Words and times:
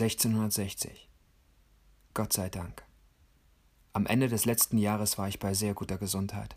1660. 0.00 1.08
Gott 2.14 2.32
sei 2.32 2.48
Dank. 2.48 2.84
Am 3.92 4.06
Ende 4.06 4.28
des 4.28 4.44
letzten 4.44 4.78
Jahres 4.78 5.18
war 5.18 5.26
ich 5.26 5.40
bei 5.40 5.54
sehr 5.54 5.74
guter 5.74 5.98
Gesundheit. 5.98 6.56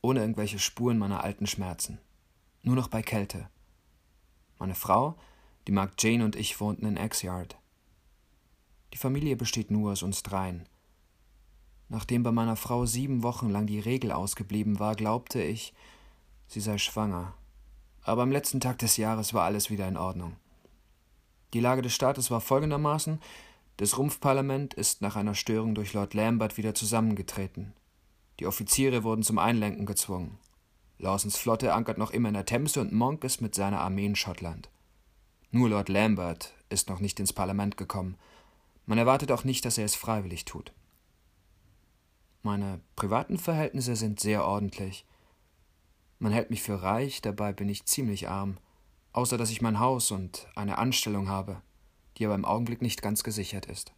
Ohne 0.00 0.20
irgendwelche 0.20 0.58
Spuren 0.58 0.96
meiner 0.96 1.22
alten 1.22 1.46
Schmerzen. 1.46 1.98
Nur 2.62 2.74
noch 2.74 2.88
bei 2.88 3.02
Kälte. 3.02 3.50
Meine 4.58 4.74
Frau, 4.74 5.18
die 5.66 5.72
Mark 5.72 6.02
Jane 6.02 6.24
und 6.24 6.34
ich 6.34 6.58
wohnten 6.58 6.86
in 6.86 6.96
Exyard. 6.96 7.58
Die 8.94 8.98
Familie 8.98 9.36
besteht 9.36 9.70
nur 9.70 9.92
aus 9.92 10.02
uns 10.02 10.22
dreien. 10.22 10.66
Nachdem 11.90 12.22
bei 12.22 12.32
meiner 12.32 12.56
Frau 12.56 12.86
sieben 12.86 13.22
Wochen 13.22 13.50
lang 13.50 13.66
die 13.66 13.80
Regel 13.80 14.12
ausgeblieben 14.12 14.78
war, 14.78 14.94
glaubte 14.94 15.42
ich, 15.42 15.74
sie 16.46 16.60
sei 16.60 16.78
schwanger. 16.78 17.34
Aber 18.00 18.22
am 18.22 18.32
letzten 18.32 18.60
Tag 18.60 18.78
des 18.78 18.96
Jahres 18.96 19.34
war 19.34 19.44
alles 19.44 19.68
wieder 19.68 19.86
in 19.86 19.98
Ordnung. 19.98 20.36
Die 21.56 21.62
Lage 21.62 21.80
des 21.80 21.94
Staates 21.94 22.30
war 22.30 22.42
folgendermaßen: 22.42 23.18
Das 23.78 23.96
Rumpfparlament 23.96 24.74
ist 24.74 25.00
nach 25.00 25.16
einer 25.16 25.34
Störung 25.34 25.74
durch 25.74 25.94
Lord 25.94 26.12
Lambert 26.12 26.58
wieder 26.58 26.74
zusammengetreten. 26.74 27.72
Die 28.38 28.46
Offiziere 28.46 29.04
wurden 29.04 29.22
zum 29.22 29.38
Einlenken 29.38 29.86
gezwungen. 29.86 30.36
Lawsons 30.98 31.38
Flotte 31.38 31.72
ankert 31.72 31.96
noch 31.96 32.10
immer 32.10 32.28
in 32.28 32.34
der 32.34 32.44
Themse 32.44 32.82
und 32.82 32.92
Monk 32.92 33.24
ist 33.24 33.40
mit 33.40 33.54
seiner 33.54 33.80
Armee 33.80 34.04
in 34.04 34.16
Schottland. 34.16 34.68
Nur 35.50 35.70
Lord 35.70 35.88
Lambert 35.88 36.52
ist 36.68 36.90
noch 36.90 37.00
nicht 37.00 37.18
ins 37.20 37.32
Parlament 37.32 37.78
gekommen. 37.78 38.18
Man 38.84 38.98
erwartet 38.98 39.32
auch 39.32 39.44
nicht, 39.44 39.64
dass 39.64 39.78
er 39.78 39.86
es 39.86 39.94
freiwillig 39.94 40.44
tut. 40.44 40.74
Meine 42.42 42.80
privaten 42.96 43.38
Verhältnisse 43.38 43.96
sind 43.96 44.20
sehr 44.20 44.44
ordentlich. 44.44 45.06
Man 46.18 46.32
hält 46.32 46.50
mich 46.50 46.62
für 46.62 46.82
reich, 46.82 47.22
dabei 47.22 47.54
bin 47.54 47.70
ich 47.70 47.86
ziemlich 47.86 48.28
arm 48.28 48.58
außer 49.16 49.38
dass 49.38 49.50
ich 49.50 49.62
mein 49.62 49.80
Haus 49.80 50.10
und 50.10 50.46
eine 50.54 50.76
Anstellung 50.76 51.28
habe, 51.28 51.62
die 52.16 52.26
aber 52.26 52.34
im 52.34 52.44
Augenblick 52.44 52.82
nicht 52.82 53.00
ganz 53.00 53.24
gesichert 53.24 53.64
ist. 53.64 53.94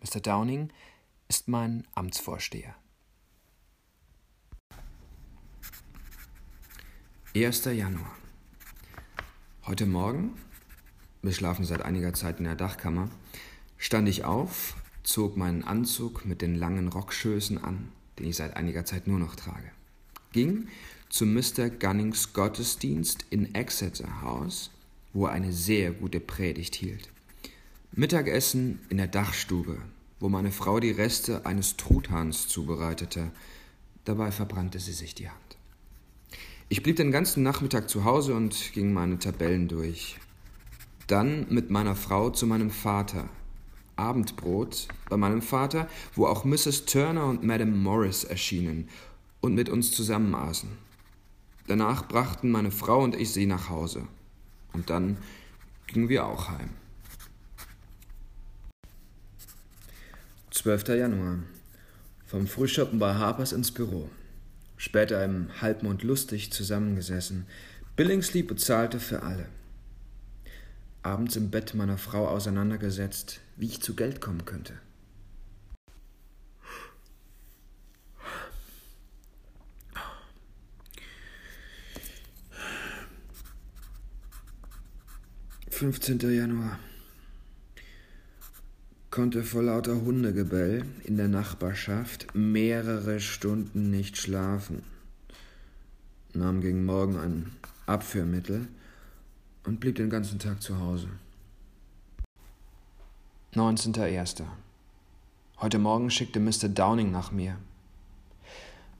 Mr. 0.00 0.20
Downing 0.20 0.72
ist 1.28 1.48
mein 1.48 1.86
Amtsvorsteher. 1.94 2.74
1. 7.36 7.64
Januar. 7.66 8.16
Heute 9.66 9.84
Morgen, 9.84 10.34
wir 11.20 11.32
schlafen 11.32 11.66
seit 11.66 11.82
einiger 11.82 12.14
Zeit 12.14 12.38
in 12.38 12.44
der 12.44 12.56
Dachkammer, 12.56 13.10
stand 13.76 14.08
ich 14.08 14.24
auf, 14.24 14.76
zog 15.02 15.36
meinen 15.36 15.62
Anzug 15.62 16.24
mit 16.24 16.40
den 16.40 16.54
langen 16.54 16.88
Rockschößen 16.88 17.62
an, 17.62 17.92
den 18.18 18.28
ich 18.28 18.36
seit 18.36 18.56
einiger 18.56 18.86
Zeit 18.86 19.06
nur 19.06 19.18
noch 19.18 19.36
trage, 19.36 19.70
ging 20.34 20.66
zu 21.08 21.24
Mr. 21.24 21.70
Gunnings 21.70 22.32
Gottesdienst 22.32 23.24
in 23.30 23.54
Exeter 23.54 24.20
House, 24.20 24.70
wo 25.12 25.26
er 25.26 25.32
eine 25.32 25.52
sehr 25.52 25.92
gute 25.92 26.18
Predigt 26.18 26.74
hielt. 26.74 27.08
Mittagessen 27.92 28.80
in 28.88 28.96
der 28.96 29.06
Dachstube, 29.06 29.78
wo 30.18 30.28
meine 30.28 30.50
Frau 30.50 30.80
die 30.80 30.90
Reste 30.90 31.46
eines 31.46 31.76
Truthahns 31.76 32.48
zubereitete. 32.48 33.30
Dabei 34.04 34.32
verbrannte 34.32 34.80
sie 34.80 34.92
sich 34.92 35.14
die 35.14 35.30
Hand. 35.30 35.38
Ich 36.68 36.82
blieb 36.82 36.96
den 36.96 37.12
ganzen 37.12 37.44
Nachmittag 37.44 37.88
zu 37.88 38.04
Hause 38.04 38.34
und 38.34 38.72
ging 38.72 38.92
meine 38.92 39.20
Tabellen 39.20 39.68
durch. 39.68 40.18
Dann 41.06 41.46
mit 41.48 41.70
meiner 41.70 41.94
Frau 41.94 42.30
zu 42.30 42.46
meinem 42.46 42.70
Vater. 42.70 43.28
Abendbrot 43.94 44.88
bei 45.08 45.16
meinem 45.16 45.42
Vater, 45.42 45.88
wo 46.16 46.26
auch 46.26 46.44
Mrs. 46.44 46.86
Turner 46.86 47.26
und 47.26 47.44
Madame 47.44 47.70
Morris 47.70 48.24
erschienen 48.24 48.88
und 49.44 49.54
mit 49.54 49.68
uns 49.68 49.92
zusammen 49.92 50.34
aßen. 50.34 50.70
Danach 51.66 52.08
brachten 52.08 52.50
meine 52.50 52.70
Frau 52.70 53.02
und 53.02 53.14
ich 53.14 53.32
sie 53.32 53.46
nach 53.46 53.68
Hause. 53.68 54.06
Und 54.72 54.90
dann 54.90 55.18
gingen 55.86 56.08
wir 56.08 56.26
auch 56.26 56.48
heim. 56.48 56.70
12. 60.50 60.88
Januar. 60.88 61.38
Vom 62.26 62.46
Frühschoppen 62.46 62.98
bei 62.98 63.14
Harpers 63.14 63.52
ins 63.52 63.70
Büro. 63.70 64.08
Später 64.76 65.24
im 65.24 65.48
Halbmond 65.60 66.02
lustig 66.02 66.52
zusammengesessen. 66.52 67.46
Billingsley 67.96 68.42
bezahlte 68.42 68.98
für 68.98 69.22
alle. 69.22 69.46
Abends 71.02 71.36
im 71.36 71.50
Bett 71.50 71.74
meiner 71.74 71.98
Frau 71.98 72.28
auseinandergesetzt, 72.28 73.40
wie 73.56 73.66
ich 73.66 73.82
zu 73.82 73.94
Geld 73.94 74.20
kommen 74.20 74.44
könnte. 74.46 74.74
15. 85.74 86.20
Januar. 86.20 86.78
Konnte 89.10 89.42
vor 89.42 89.64
lauter 89.64 90.02
Hundegebell 90.02 90.84
in 91.02 91.16
der 91.16 91.26
Nachbarschaft 91.26 92.28
mehrere 92.32 93.18
Stunden 93.18 93.90
nicht 93.90 94.16
schlafen. 94.16 94.84
Nahm 96.32 96.60
gegen 96.60 96.84
Morgen 96.84 97.18
ein 97.18 97.50
Abführmittel 97.86 98.68
und 99.64 99.80
blieb 99.80 99.96
den 99.96 100.10
ganzen 100.10 100.38
Tag 100.38 100.62
zu 100.62 100.78
Hause. 100.78 101.08
19.01. 103.56 104.44
Heute 105.60 105.80
Morgen 105.80 106.08
schickte 106.08 106.38
Mr. 106.38 106.68
Downing 106.68 107.10
nach 107.10 107.32
mir. 107.32 107.56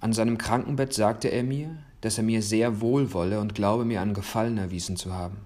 An 0.01 0.13
seinem 0.13 0.39
Krankenbett 0.39 0.93
sagte 0.93 1.29
er 1.29 1.45
mir, 1.45 1.79
dass 2.01 2.19
er 2.19 2.25
mir 2.25 2.43
sehr 2.43 2.81
wohl 2.81 3.13
wolle 3.13 3.39
und 3.39 3.55
glaube, 3.55 3.85
mir 3.85 4.01
einen 4.01 4.13
Gefallen 4.13 4.59
erwiesen 4.59 4.97
zu 4.97 5.13
haben. 5.13 5.37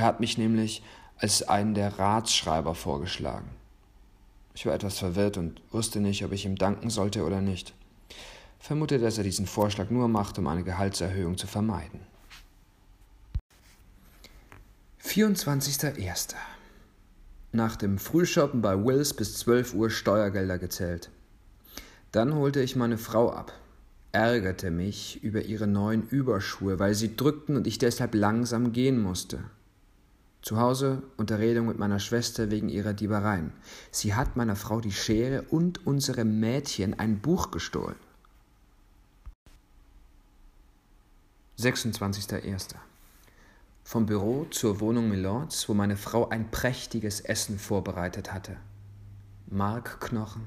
Er 0.00 0.06
hat 0.06 0.18
mich 0.18 0.38
nämlich 0.38 0.82
als 1.18 1.46
einen 1.46 1.74
der 1.74 1.98
Ratsschreiber 1.98 2.74
vorgeschlagen. 2.74 3.50
Ich 4.54 4.64
war 4.64 4.72
etwas 4.72 4.98
verwirrt 4.98 5.36
und 5.36 5.60
wusste 5.72 6.00
nicht, 6.00 6.24
ob 6.24 6.32
ich 6.32 6.46
ihm 6.46 6.56
danken 6.56 6.88
sollte 6.88 7.22
oder 7.22 7.42
nicht. 7.42 7.74
Vermute, 8.58 8.98
dass 8.98 9.18
er 9.18 9.24
diesen 9.24 9.46
Vorschlag 9.46 9.90
nur 9.90 10.08
macht, 10.08 10.38
um 10.38 10.46
eine 10.46 10.64
Gehaltserhöhung 10.64 11.36
zu 11.36 11.46
vermeiden. 11.46 12.00
24.01. 15.04 16.34
Nach 17.52 17.76
dem 17.76 17.98
Frühshoppen 17.98 18.62
bei 18.62 18.82
Wills 18.82 19.12
bis 19.12 19.36
12 19.36 19.74
Uhr 19.74 19.90
Steuergelder 19.90 20.56
gezählt. 20.56 21.10
Dann 22.10 22.34
holte 22.34 22.62
ich 22.62 22.74
meine 22.74 22.96
Frau 22.96 23.30
ab, 23.30 23.52
ärgerte 24.12 24.70
mich 24.70 25.22
über 25.22 25.42
ihre 25.42 25.66
neuen 25.66 26.08
Überschuhe, 26.08 26.78
weil 26.78 26.94
sie 26.94 27.16
drückten 27.16 27.56
und 27.56 27.66
ich 27.66 27.76
deshalb 27.76 28.14
langsam 28.14 28.72
gehen 28.72 28.98
musste. 28.98 29.44
Zu 30.42 30.58
Hause 30.58 31.02
Unterredung 31.18 31.66
mit 31.66 31.78
meiner 31.78 31.98
Schwester 31.98 32.50
wegen 32.50 32.70
ihrer 32.70 32.94
Diebereien. 32.94 33.52
Sie 33.90 34.14
hat 34.14 34.36
meiner 34.36 34.56
Frau 34.56 34.80
die 34.80 34.92
Schere 34.92 35.42
und 35.42 35.86
unserem 35.86 36.40
Mädchen 36.40 36.98
ein 36.98 37.20
Buch 37.20 37.50
gestohlen. 37.50 37.96
26.01. 41.58 42.74
Vom 43.84 44.06
Büro 44.06 44.46
zur 44.46 44.80
Wohnung 44.80 45.10
Milords, 45.10 45.68
wo 45.68 45.74
meine 45.74 45.98
Frau 45.98 46.30
ein 46.30 46.50
prächtiges 46.50 47.20
Essen 47.20 47.58
vorbereitet 47.58 48.32
hatte. 48.32 48.56
Markknochen, 49.46 50.46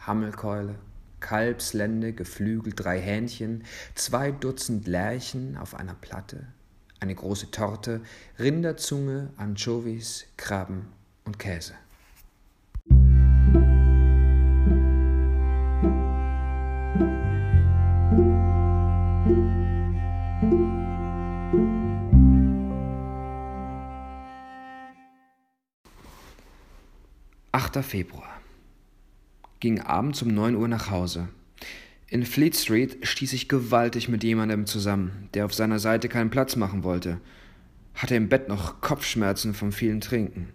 Hammelkeule, 0.00 0.74
Kalbslende, 1.20 2.12
Geflügel, 2.12 2.72
drei 2.72 3.00
Hähnchen, 3.00 3.64
zwei 3.94 4.32
Dutzend 4.32 4.88
Lärchen 4.88 5.56
auf 5.56 5.74
einer 5.74 5.94
Platte, 5.94 6.48
eine 7.00 7.14
große 7.14 7.50
Torte, 7.50 8.00
Rinderzunge, 8.38 9.30
Anchovies, 9.36 10.26
Krabben 10.36 10.86
und 11.24 11.38
Käse. 11.38 11.74
Achter 27.52 27.82
Februar. 27.82 28.40
Ging 29.60 29.80
abends 29.80 30.22
um 30.22 30.28
neun 30.28 30.54
Uhr 30.54 30.68
nach 30.68 30.90
Hause. 30.90 31.28
In 32.10 32.24
Fleet 32.24 32.56
Street 32.56 33.06
stieß 33.06 33.34
ich 33.34 33.48
gewaltig 33.48 34.08
mit 34.08 34.24
jemandem 34.24 34.64
zusammen, 34.64 35.28
der 35.34 35.44
auf 35.44 35.52
seiner 35.52 35.78
Seite 35.78 36.08
keinen 36.08 36.30
Platz 36.30 36.56
machen 36.56 36.82
wollte. 36.82 37.20
Hatte 37.94 38.14
im 38.14 38.30
Bett 38.30 38.48
noch 38.48 38.80
Kopfschmerzen 38.80 39.52
vom 39.52 39.72
vielen 39.72 40.00
Trinken. 40.00 40.48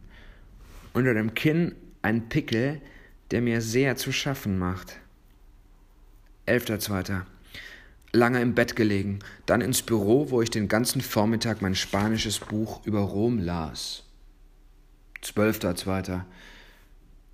Unter 0.94 1.14
dem 1.14 1.36
Kinn 1.36 1.76
ein 2.02 2.28
Pickel, 2.28 2.82
der 3.30 3.42
mir 3.42 3.62
sehr 3.62 3.96
zu 3.98 4.12
schaffen 4.12 4.58
macht. 4.58 5.00
Elfter 6.48 6.80
Zweiter. 6.80 7.28
Lange 8.12 8.42
im 8.42 8.56
Bett 8.56 8.76
gelegen, 8.76 9.20
dann 9.46 9.62
ins 9.62 9.84
Büro, 9.84 10.32
wo 10.32 10.42
ich 10.42 10.50
den 10.50 10.68
ganzen 10.68 11.02
Vormittag 11.02 11.62
mein 11.62 11.76
spanisches 11.76 12.40
Buch 12.40 12.84
über 12.86 13.00
Rom 13.00 13.38
las. 13.38 14.04
Zwölfter 15.22 15.76
Zweiter. 15.76 16.26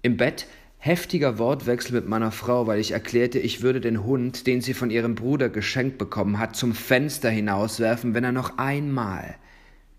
Im 0.02 0.18
Bett 0.18 0.46
heftiger 0.80 1.38
Wortwechsel 1.38 1.94
mit 1.94 2.08
meiner 2.08 2.32
Frau, 2.32 2.66
weil 2.66 2.80
ich 2.80 2.92
erklärte, 2.92 3.38
ich 3.38 3.62
würde 3.62 3.82
den 3.82 4.06
Hund, 4.06 4.48
den 4.48 4.62
sie 4.62 4.74
von 4.74 4.90
ihrem 4.90 5.14
Bruder 5.14 5.50
geschenkt 5.50 5.98
bekommen 5.98 6.40
hat, 6.40 6.56
zum 6.56 6.74
Fenster 6.74 7.30
hinauswerfen, 7.30 8.14
wenn 8.14 8.24
er 8.24 8.32
noch 8.32 8.58
einmal 8.58 9.36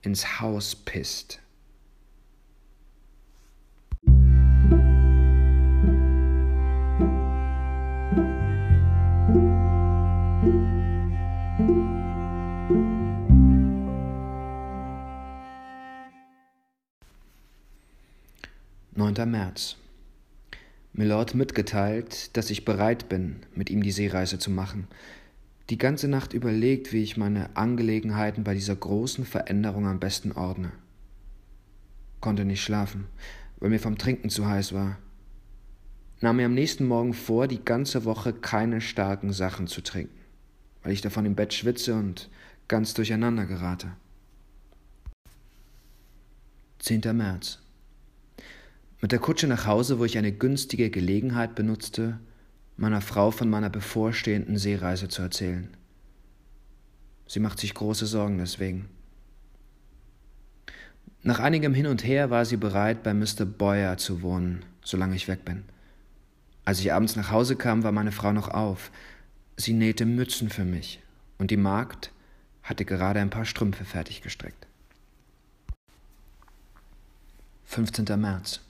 ins 0.01 0.41
Haus 0.41 0.75
pisst. 0.75 1.39
Neunter 18.97 19.27
März 19.27 19.77
Milord 20.93 21.35
mitgeteilt, 21.35 22.37
dass 22.37 22.51
ich 22.51 22.65
bereit 22.65 23.09
bin, 23.09 23.37
mit 23.55 23.71
ihm 23.71 23.83
die 23.83 23.93
Seereise 23.93 24.39
zu 24.39 24.51
machen. 24.51 24.89
Die 25.71 25.79
ganze 25.79 26.09
Nacht 26.09 26.33
überlegt, 26.33 26.93
wie 26.93 27.03
ich 27.03 27.17
meine 27.17 27.57
Angelegenheiten 27.57 28.43
bei 28.43 28.55
dieser 28.55 28.75
großen 28.75 29.25
Veränderung 29.25 29.87
am 29.87 30.01
besten 30.01 30.33
ordne. 30.33 30.73
Konnte 32.21 32.45
nicht 32.45 32.63
schlafen, 32.63 33.07
weil 33.61 33.71
mir 33.71 33.79
vom 33.79 33.99
Trinken 33.99 34.31
zu 34.31 34.49
heiß 34.49 34.73
war. 34.73 34.99
Nahm 36.21 36.37
mir 36.37 36.47
am 36.47 36.55
nächsten 36.55 36.87
Morgen 36.87 37.15
vor, 37.15 37.47
die 37.47 37.65
ganze 37.65 38.05
Woche 38.05 38.33
keine 38.33 38.81
starken 38.81 39.33
Sachen 39.33 39.69
zu 39.69 39.81
trinken, 39.81 40.19
weil 40.83 40.93
ich 40.93 41.01
davon 41.01 41.25
im 41.25 41.37
Bett 41.37 41.55
schwitze 41.55 41.95
und 41.95 42.29
ganz 42.69 42.93
durcheinander 42.95 43.47
gerate. 43.47 43.93
10. 46.81 47.01
März. 47.17 47.59
Mit 49.01 49.13
der 49.13 49.19
Kutsche 49.19 49.47
nach 49.47 49.67
Hause, 49.67 49.99
wo 49.99 50.05
ich 50.05 50.19
eine 50.19 50.33
günstige 50.33 50.91
Gelegenheit 50.91 51.55
benutzte, 51.55 52.19
meiner 52.77 53.01
Frau 53.01 53.31
von 53.31 53.49
meiner 53.49 53.71
bevorstehenden 53.71 54.59
Seereise 54.59 55.09
zu 55.09 55.23
erzählen. 55.23 55.69
Sie 57.27 57.41
macht 57.41 57.59
sich 57.59 57.75
große 57.75 58.07
Sorgen 58.07 58.39
deswegen. 58.39 58.89
Nach 61.23 61.39
einigem 61.39 61.75
Hin 61.75 61.87
und 61.87 62.05
Her 62.05 62.31
war 62.31 62.45
sie 62.45 62.57
bereit, 62.57 63.03
bei 63.03 63.15
Mr. 63.15 63.45
Boyer 63.47 63.97
zu 63.97 64.23
wohnen, 64.23 64.65
solange 64.83 65.17
ich 65.17 65.29
weg 65.29 65.45
bin. 65.45 65.65
Als 66.65 66.81
ich 66.81 66.93
abends 66.93 67.17
nach 67.17 67.31
Hause 67.31 67.57
kam, 67.57 67.83
war 67.83 67.93
meine 67.93 68.13
Frau 68.13 68.33
noch 68.33 68.49
auf. 68.49 68.91
Sie 69.57 69.73
nähte 69.73 70.07
Mützen 70.07 70.51
für 70.51 70.65
mich, 70.65 71.01
und 71.39 71.51
die 71.51 71.57
Magd 71.57 72.13
hatte 72.63 72.85
gerade 72.85 73.21
ein 73.21 73.31
paar 73.31 73.45
Strümpfe 73.45 73.85
fertiggestrickt. 73.85 74.67
15. 77.65 78.05
März. 78.21 78.61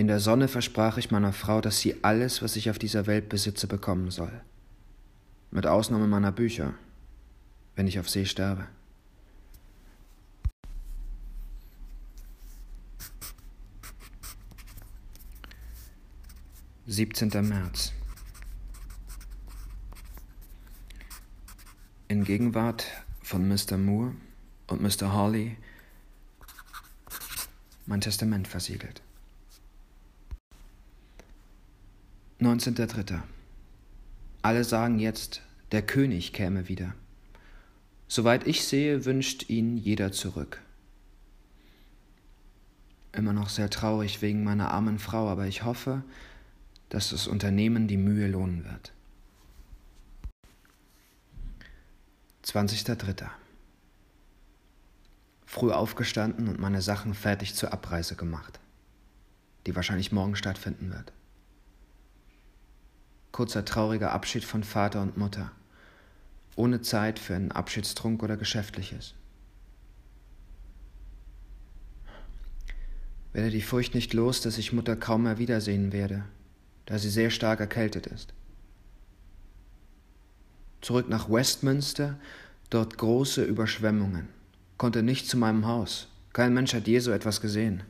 In 0.00 0.06
der 0.06 0.18
Sonne 0.18 0.48
versprach 0.48 0.96
ich 0.96 1.10
meiner 1.10 1.34
Frau, 1.34 1.60
dass 1.60 1.80
sie 1.80 2.02
alles, 2.02 2.40
was 2.40 2.56
ich 2.56 2.70
auf 2.70 2.78
dieser 2.78 3.06
Welt 3.06 3.28
besitze, 3.28 3.66
bekommen 3.66 4.10
soll. 4.10 4.32
Mit 5.50 5.66
Ausnahme 5.66 6.06
meiner 6.06 6.32
Bücher, 6.32 6.72
wenn 7.76 7.86
ich 7.86 8.00
auf 8.00 8.08
See 8.08 8.24
sterbe. 8.24 8.66
Siebzehnter 16.86 17.42
März. 17.42 17.92
In 22.08 22.24
Gegenwart 22.24 22.86
von 23.22 23.46
Mr. 23.46 23.76
Moore 23.76 24.14
und 24.66 24.80
Mr. 24.80 25.12
Hawley 25.12 25.58
mein 27.84 28.00
Testament 28.00 28.48
versiegelt. 28.48 29.02
19.3. 32.40 33.20
Alle 34.40 34.64
sagen 34.64 34.98
jetzt, 34.98 35.42
der 35.72 35.82
König 35.82 36.32
käme 36.32 36.68
wieder. 36.68 36.94
Soweit 38.08 38.46
ich 38.46 38.64
sehe, 38.64 39.04
wünscht 39.04 39.50
ihn 39.50 39.76
jeder 39.76 40.10
zurück. 40.10 40.62
Immer 43.12 43.34
noch 43.34 43.50
sehr 43.50 43.68
traurig 43.68 44.22
wegen 44.22 44.42
meiner 44.42 44.70
armen 44.70 44.98
Frau, 44.98 45.28
aber 45.28 45.48
ich 45.48 45.64
hoffe, 45.64 46.02
dass 46.88 47.10
das 47.10 47.26
Unternehmen 47.26 47.88
die 47.88 47.98
Mühe 47.98 48.26
lohnen 48.26 48.64
wird. 48.64 48.92
20.3. 52.46 53.28
Früh 55.44 55.72
aufgestanden 55.72 56.48
und 56.48 56.58
meine 56.58 56.80
Sachen 56.80 57.12
fertig 57.12 57.54
zur 57.54 57.74
Abreise 57.74 58.16
gemacht, 58.16 58.60
die 59.66 59.76
wahrscheinlich 59.76 60.10
morgen 60.10 60.36
stattfinden 60.36 60.90
wird 60.90 61.12
kurzer 63.40 63.64
trauriger 63.64 64.12
Abschied 64.12 64.44
von 64.44 64.62
Vater 64.62 65.00
und 65.00 65.16
Mutter, 65.16 65.50
ohne 66.56 66.82
Zeit 66.82 67.18
für 67.18 67.34
einen 67.34 67.52
Abschiedstrunk 67.52 68.22
oder 68.22 68.36
Geschäftliches. 68.36 69.14
Werde 73.32 73.48
die 73.48 73.62
Furcht 73.62 73.94
nicht 73.94 74.12
los, 74.12 74.42
dass 74.42 74.58
ich 74.58 74.74
Mutter 74.74 74.94
kaum 74.94 75.22
mehr 75.22 75.38
wiedersehen 75.38 75.90
werde, 75.90 76.26
da 76.84 76.98
sie 76.98 77.08
sehr 77.08 77.30
stark 77.30 77.60
erkältet 77.60 78.08
ist. 78.08 78.34
Zurück 80.82 81.08
nach 81.08 81.30
Westminster, 81.30 82.18
dort 82.68 82.98
große 82.98 83.42
Überschwemmungen, 83.42 84.28
konnte 84.76 85.02
nicht 85.02 85.30
zu 85.30 85.38
meinem 85.38 85.66
Haus. 85.66 86.08
Kein 86.34 86.52
Mensch 86.52 86.74
hat 86.74 86.86
je 86.86 86.98
so 86.98 87.10
etwas 87.10 87.40
gesehen. 87.40 87.84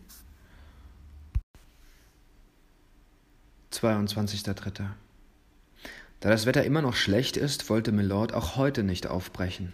22.3. 3.73 4.91
Da 6.21 6.29
das 6.29 6.45
Wetter 6.45 6.65
immer 6.65 6.83
noch 6.83 6.97
schlecht 6.97 7.39
ist, 7.39 7.71
wollte 7.71 7.93
Milord 7.93 8.35
auch 8.35 8.57
heute 8.57 8.83
nicht 8.83 9.07
aufbrechen. 9.07 9.73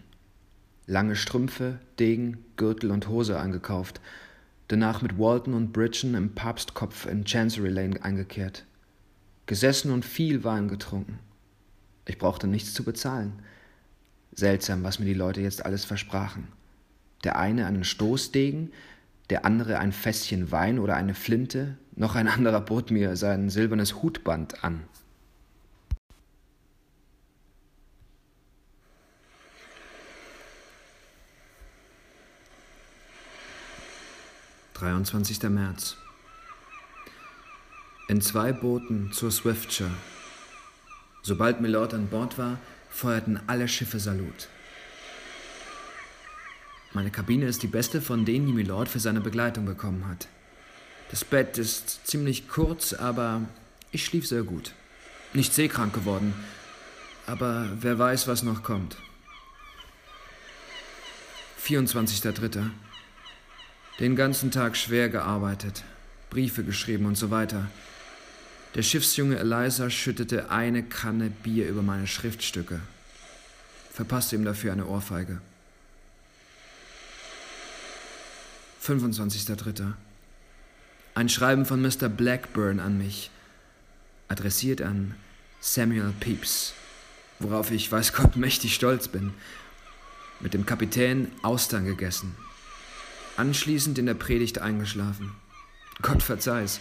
Lange 0.87 1.17
Strümpfe, 1.17 1.81
Degen, 1.99 2.45
Gürtel 2.57 2.93
und 2.93 3.09
Hose 3.09 3.41
eingekauft, 3.41 4.01
danach 4.69 5.03
mit 5.03 5.19
Walton 5.19 5.55
und 5.55 5.73
Bridgen 5.73 6.15
im 6.15 6.35
Papstkopf 6.37 7.07
in 7.07 7.25
Chancery 7.25 7.71
Lane 7.71 8.03
eingekehrt. 8.05 8.65
Gesessen 9.47 9.91
und 9.91 10.05
viel 10.05 10.45
Wein 10.45 10.69
getrunken. 10.69 11.19
Ich 12.07 12.19
brauchte 12.19 12.47
nichts 12.47 12.75
zu 12.75 12.85
bezahlen. 12.85 13.43
Seltsam, 14.33 14.85
was 14.85 15.01
mir 15.01 15.07
die 15.07 15.15
Leute 15.15 15.41
jetzt 15.41 15.67
alles 15.67 15.85
versprachen. 15.85 16.47
Der 17.25 17.37
eine 17.37 17.67
einen 17.67 17.83
Stoßdegen, 17.83 18.73
der 19.31 19.45
andere 19.45 19.81
ein 19.81 19.91
Fässchen 19.91 20.53
Wein 20.53 20.79
oder 20.79 20.95
eine 20.95 21.15
Flinte, 21.15 21.77
noch 21.97 22.15
ein 22.15 22.29
anderer 22.29 22.61
bot 22.61 22.93
mir 22.93 23.17
sein 23.17 23.51
silbernes 23.51 24.03
Hutband 24.03 24.63
an. 24.63 24.85
23. 34.79 35.43
März. 35.45 35.97
In 38.09 38.21
zwei 38.21 38.53
Booten 38.53 39.11
zur 39.11 39.31
Swiftsure. 39.31 39.91
Sobald 41.23 41.63
Milord 41.63 41.95
an 41.95 42.09
Bord 42.09 42.37
war, 42.37 42.59
feuerten 42.91 43.41
alle 43.47 43.69
Schiffe 43.69 43.99
Salut. 43.99 44.49
Meine 46.93 47.11
Kabine 47.11 47.47
ist 47.47 47.63
die 47.63 47.69
beste 47.69 48.03
von 48.03 48.27
denen, 48.27 48.49
die 48.49 48.53
Milord 48.53 48.91
für 48.91 49.01
seine 49.01 49.23
Begleitung 49.23 49.65
bekommen 49.65 50.07
hat. 50.09 50.29
Das 51.11 51.25
Bett 51.25 51.57
ist 51.57 52.07
ziemlich 52.07 52.47
kurz, 52.47 52.93
aber 52.93 53.41
ich 53.93 54.05
schlief 54.05 54.27
sehr 54.27 54.43
gut. 54.43 54.73
Nicht 55.33 55.55
seekrank 55.55 55.95
geworden, 55.95 56.35
aber 57.27 57.71
wer 57.81 57.99
weiß, 57.99 58.29
was 58.29 58.43
noch 58.43 58.63
kommt. 58.63 58.99
24.3. 61.65 62.71
Den 63.99 64.15
ganzen 64.15 64.51
Tag 64.51 64.77
schwer 64.77 65.09
gearbeitet, 65.09 65.83
Briefe 66.29 66.63
geschrieben 66.63 67.07
und 67.07 67.17
so 67.17 67.31
weiter. 67.31 67.69
Der 68.75 68.83
Schiffsjunge 68.83 69.39
Eliza 69.39 69.89
schüttete 69.89 70.51
eine 70.51 70.83
Kanne 70.83 71.31
Bier 71.31 71.67
über 71.67 71.81
meine 71.81 72.07
Schriftstücke, 72.07 72.81
verpasste 73.91 74.37
ihm 74.37 74.45
dafür 74.45 74.73
eine 74.73 74.85
Ohrfeige. 74.85 75.41
25.3. 78.85 79.95
Ein 81.15 81.29
Schreiben 81.31 81.65
von 81.65 81.81
Mr. 81.81 82.11
Blackburn 82.11 82.81
an 82.81 82.99
mich, 82.99 83.31
adressiert 84.29 84.83
an 84.83 85.15
Samuel 85.61 86.13
Pepys, 86.21 86.75
worauf 87.39 87.71
ich, 87.71 87.91
weiß 87.91 88.13
Gott, 88.13 88.37
mächtig 88.37 88.75
stolz 88.75 89.09
bin. 89.09 89.33
Mit 90.41 90.53
dem 90.53 90.67
Kapitän 90.67 91.33
Austern 91.43 91.87
gegessen, 91.87 92.37
anschließend 93.37 93.99
in 93.99 94.07
der 94.07 94.15
Predigt 94.15 94.59
eingeschlafen. 94.59 95.33
Gott 96.03 96.23
verzeih's. 96.23 96.81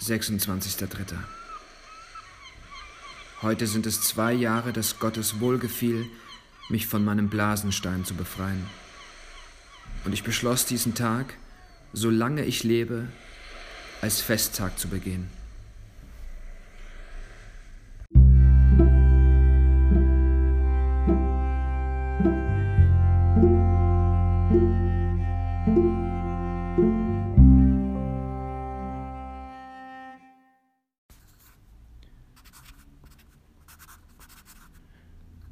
26.3. 0.00 1.14
Heute 3.42 3.66
sind 3.66 3.86
es 3.86 4.02
zwei 4.02 4.32
Jahre, 4.32 4.72
dass 4.72 4.98
Gottes 4.98 5.40
wohlgefiel, 5.40 6.06
mich 6.68 6.86
von 6.86 7.04
meinem 7.04 7.28
Blasenstein 7.28 8.04
zu 8.04 8.14
befreien. 8.14 8.66
Und 10.04 10.12
ich 10.12 10.24
beschloss 10.24 10.66
diesen 10.66 10.94
Tag, 10.94 11.34
solange 11.92 12.44
ich 12.44 12.64
lebe, 12.64 13.08
als 14.00 14.20
Festtag 14.20 14.78
zu 14.78 14.88
begehen. 14.88 15.39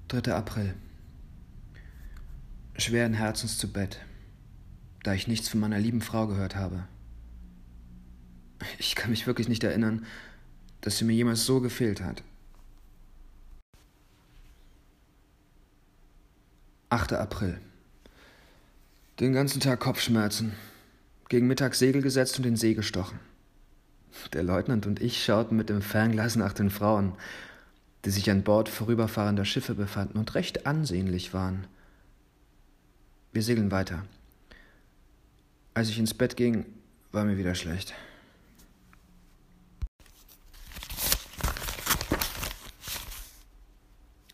3. 0.09 0.33
April. 0.33 0.75
Schweren 2.79 3.13
Herzens 3.13 3.59
zu 3.59 3.71
Bett, 3.71 4.01
da 5.03 5.13
ich 5.13 5.29
nichts 5.29 5.51
von 5.51 5.61
meiner 5.61 5.79
lieben 5.79 6.01
Frau 6.01 6.27
gehört 6.27 6.57
habe. 6.57 6.85
Ich 8.79 8.95
kann 8.95 9.11
mich 9.11 9.27
wirklich 9.27 9.51
nicht 9.51 9.63
erinnern, 9.65 10.07
dass 10.81 10.97
sie 10.97 11.05
mir 11.05 11.13
jemals 11.13 11.45
so 11.45 11.61
gefehlt 11.61 12.01
hat. 12.01 12.23
8. 16.89 17.13
April. 17.13 17.61
Den 19.21 19.35
ganzen 19.35 19.61
Tag 19.61 19.81
Kopfschmerzen. 19.81 20.55
Gegen 21.29 21.49
Mittag 21.49 21.75
Segel 21.75 22.01
gesetzt 22.01 22.39
und 22.39 22.45
den 22.45 22.57
See 22.57 22.73
gestochen. 22.73 23.21
Der 24.33 24.43
Leutnant 24.43 24.87
und 24.87 25.03
ich 25.03 25.23
schauten 25.23 25.59
mit 25.59 25.69
dem 25.69 25.83
Fernglas 25.83 26.35
nach 26.35 26.55
den 26.55 26.71
Frauen, 26.71 27.13
die 28.05 28.11
sich 28.11 28.31
an 28.31 28.43
Bord 28.43 28.69
vorüberfahrender 28.69 29.45
Schiffe 29.45 29.75
befanden 29.75 30.19
und 30.19 30.35
recht 30.35 30.67
ansehnlich 30.67 31.35
waren. 31.35 31.67
Wir 33.33 33.43
segeln 33.43 33.71
weiter. 33.71 34.05
Als 35.75 35.89
ich 35.89 35.99
ins 35.99 36.15
Bett 36.15 36.37
ging, 36.37 36.67
war 37.13 37.25
mir 37.25 37.39
wieder 37.39 37.55
schlecht. 37.55 37.95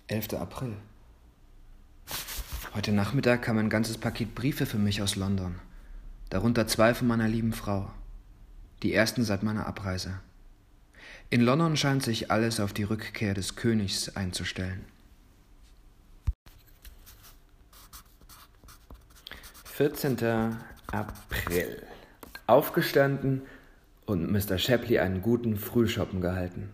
Elfter 0.06 0.40
April. 0.40 0.76
Heute 2.74 2.92
Nachmittag 2.92 3.42
kam 3.42 3.58
ein 3.58 3.70
ganzes 3.70 3.98
Paket 3.98 4.34
Briefe 4.34 4.66
für 4.66 4.78
mich 4.78 5.00
aus 5.00 5.16
London, 5.16 5.56
darunter 6.28 6.66
zwei 6.66 6.92
von 6.92 7.06
meiner 7.06 7.28
lieben 7.28 7.52
Frau, 7.52 7.90
die 8.82 8.92
ersten 8.92 9.24
seit 9.24 9.42
meiner 9.42 9.66
Abreise. 9.66 10.20
In 11.34 11.40
London 11.40 11.76
scheint 11.76 12.04
sich 12.04 12.30
alles 12.30 12.60
auf 12.60 12.72
die 12.72 12.84
Rückkehr 12.84 13.34
des 13.34 13.56
Königs 13.56 14.14
einzustellen. 14.14 14.84
14. 19.64 20.16
April. 20.92 21.82
Aufgestanden 22.46 23.42
und 24.06 24.30
Mr. 24.30 24.58
Shapley 24.58 25.00
einen 25.00 25.22
guten 25.22 25.56
Frühschoppen 25.56 26.20
gehalten. 26.20 26.68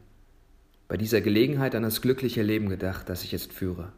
Bei 0.88 0.98
dieser 0.98 1.22
Gelegenheit 1.22 1.74
an 1.74 1.82
das 1.82 2.02
glückliche 2.02 2.42
Leben 2.42 2.68
gedacht, 2.68 3.08
das 3.08 3.24
ich 3.24 3.32
jetzt 3.32 3.54
führe 3.54 3.94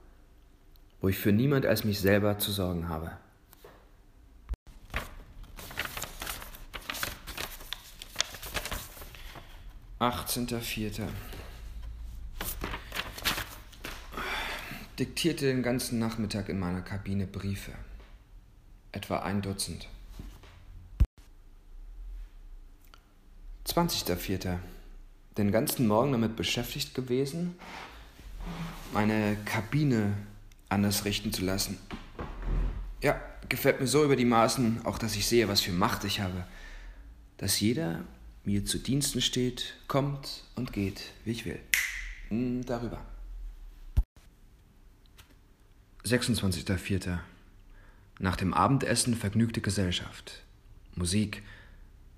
wo 1.00 1.08
ich 1.08 1.18
für 1.18 1.32
niemand 1.32 1.66
als 1.66 1.82
mich 1.82 1.98
selber 1.98 2.38
zu 2.38 2.52
sorgen 2.52 2.88
habe. 2.88 3.10
Achtzehnter 10.02 10.60
Vierter. 10.60 11.06
Diktierte 14.98 15.46
den 15.46 15.62
ganzen 15.62 16.00
Nachmittag 16.00 16.48
in 16.48 16.58
meiner 16.58 16.80
Kabine 16.80 17.24
Briefe. 17.28 17.70
Etwa 18.90 19.20
ein 19.20 19.42
Dutzend. 19.42 19.86
20.04. 23.64 24.58
Den 25.38 25.52
ganzen 25.52 25.86
Morgen 25.86 26.10
damit 26.10 26.34
beschäftigt 26.34 26.96
gewesen, 26.96 27.54
meine 28.92 29.36
Kabine 29.44 30.14
anders 30.68 31.04
richten 31.04 31.32
zu 31.32 31.44
lassen. 31.44 31.78
Ja, 33.04 33.20
gefällt 33.48 33.80
mir 33.80 33.86
so 33.86 34.04
über 34.04 34.16
die 34.16 34.24
Maßen, 34.24 34.84
auch 34.84 34.98
dass 34.98 35.14
ich 35.14 35.28
sehe, 35.28 35.46
was 35.46 35.60
für 35.60 35.70
Macht 35.70 36.02
ich 36.02 36.18
habe. 36.18 36.44
Dass 37.36 37.60
jeder 37.60 38.00
mir 38.44 38.64
zu 38.64 38.78
Diensten 38.78 39.20
steht, 39.20 39.74
kommt 39.88 40.44
und 40.56 40.72
geht, 40.72 41.12
wie 41.24 41.30
ich 41.32 41.44
will. 41.44 41.60
Hm, 42.28 42.64
darüber. 42.64 43.04
26.04. 46.04 47.18
Nach 48.18 48.36
dem 48.36 48.54
Abendessen 48.54 49.14
vergnügte 49.14 49.60
Gesellschaft. 49.60 50.42
Musik. 50.94 51.42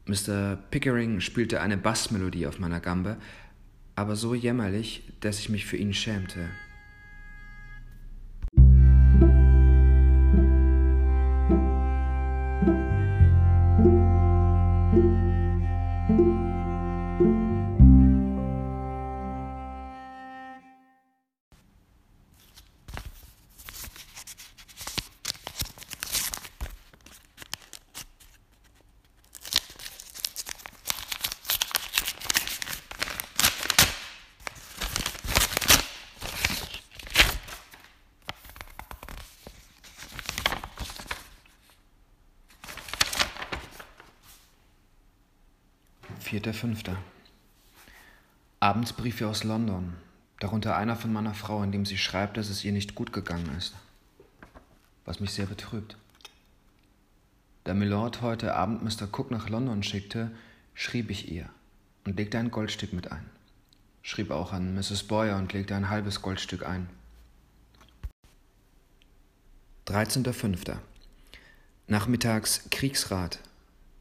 Mr. 0.06 0.56
Pickering 0.70 1.20
spielte 1.20 1.60
eine 1.60 1.76
Bassmelodie 1.76 2.46
auf 2.46 2.58
meiner 2.58 2.80
Gambe, 2.80 3.16
aber 3.94 4.16
so 4.16 4.34
jämmerlich, 4.34 5.02
dass 5.20 5.38
ich 5.38 5.48
mich 5.48 5.66
für 5.66 5.76
ihn 5.76 5.94
schämte. 5.94 6.48
Vierter, 46.64 46.92
fünfter. 46.92 46.96
Abends 48.58 48.94
Briefe 48.94 49.28
aus 49.28 49.44
London, 49.44 49.92
darunter 50.40 50.76
einer 50.76 50.96
von 50.96 51.12
meiner 51.12 51.34
Frau, 51.34 51.62
in 51.62 51.72
dem 51.72 51.84
sie 51.84 51.98
schreibt, 51.98 52.38
dass 52.38 52.48
es 52.48 52.64
ihr 52.64 52.72
nicht 52.72 52.94
gut 52.94 53.12
gegangen 53.12 53.54
ist, 53.58 53.74
was 55.04 55.20
mich 55.20 55.32
sehr 55.32 55.44
betrübt. 55.44 55.98
Da 57.64 57.74
Milord 57.74 58.22
heute 58.22 58.54
Abend 58.54 58.82
Mr. 58.82 59.06
Cook 59.12 59.30
nach 59.30 59.50
London 59.50 59.82
schickte, 59.82 60.30
schrieb 60.72 61.10
ich 61.10 61.30
ihr 61.30 61.50
und 62.06 62.16
legte 62.16 62.38
ein 62.38 62.50
Goldstück 62.50 62.94
mit 62.94 63.12
ein. 63.12 63.28
Schrieb 64.00 64.30
auch 64.30 64.54
an 64.54 64.74
Mrs. 64.74 65.02
Boyer 65.02 65.36
und 65.36 65.52
legte 65.52 65.76
ein 65.76 65.90
halbes 65.90 66.22
Goldstück 66.22 66.66
ein. 66.66 66.88
13.05. 69.86 70.78
Nachmittags 71.88 72.70
Kriegsrat 72.70 73.38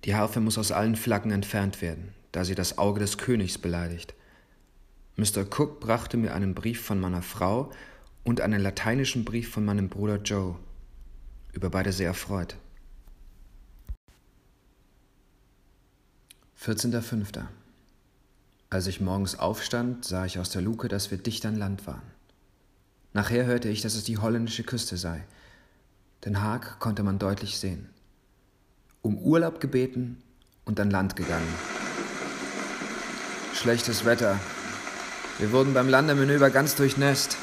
die 0.06 0.16
Harfe 0.16 0.42
muss 0.42 0.58
aus 0.58 0.72
allen 0.72 0.96
Flaggen 0.96 1.32
entfernt 1.32 1.82
werden, 1.82 2.14
da 2.34 2.44
sie 2.44 2.56
das 2.56 2.78
Auge 2.78 3.00
des 3.00 3.18
Königs 3.18 3.58
beleidigt. 3.58 4.14
Mr. 5.16 5.46
Cook 5.50 5.80
brachte 5.80 6.18
mir 6.18 6.34
einen 6.34 6.54
Brief 6.54 6.82
von 6.82 7.00
meiner 7.00 7.22
Frau 7.22 7.72
und 8.24 8.42
einen 8.42 8.62
lateinischen 8.62 9.24
Brief 9.24 9.50
von 9.50 9.64
meinem 9.64 9.88
Bruder 9.88 10.18
Joe, 10.18 10.58
über 11.54 11.70
beide 11.70 11.94
sehr 11.94 12.08
erfreut. 12.08 12.58
14.05. 16.62 17.46
Als 18.70 18.88
ich 18.88 19.00
morgens 19.00 19.40
aufstand, 19.40 20.04
sah 20.04 20.26
ich 20.26 20.40
aus 20.40 20.50
der 20.50 20.62
Luke, 20.62 20.90
dass 20.90 21.12
wir 21.12 21.18
dicht 21.18 21.46
an 21.46 21.56
Land 21.56 21.88
waren. 21.88 22.12
Nachher 23.14 23.46
hörte 23.46 23.70
ich, 23.70 23.82
dass 23.82 23.96
es 23.96 24.04
die 24.04 24.18
holländische 24.18 24.64
Küste 24.64 24.98
sei. 24.98 25.24
Den 26.26 26.42
Haag 26.42 26.80
konnte 26.80 27.04
man 27.04 27.20
deutlich 27.20 27.58
sehen 27.58 27.90
um 29.04 29.18
Urlaub 29.18 29.60
gebeten 29.60 30.18
und 30.66 30.80
an 30.80 30.90
Land 30.90 31.16
gegangen. 31.16 31.73
Schlechtes 33.64 34.04
Wetter. 34.04 34.42
Wir 35.40 35.54
wurden 35.54 35.74
beim 35.74 35.88
Landemanöver 35.88 36.50
ganz 36.50 36.76
durchnässt. 36.76 37.38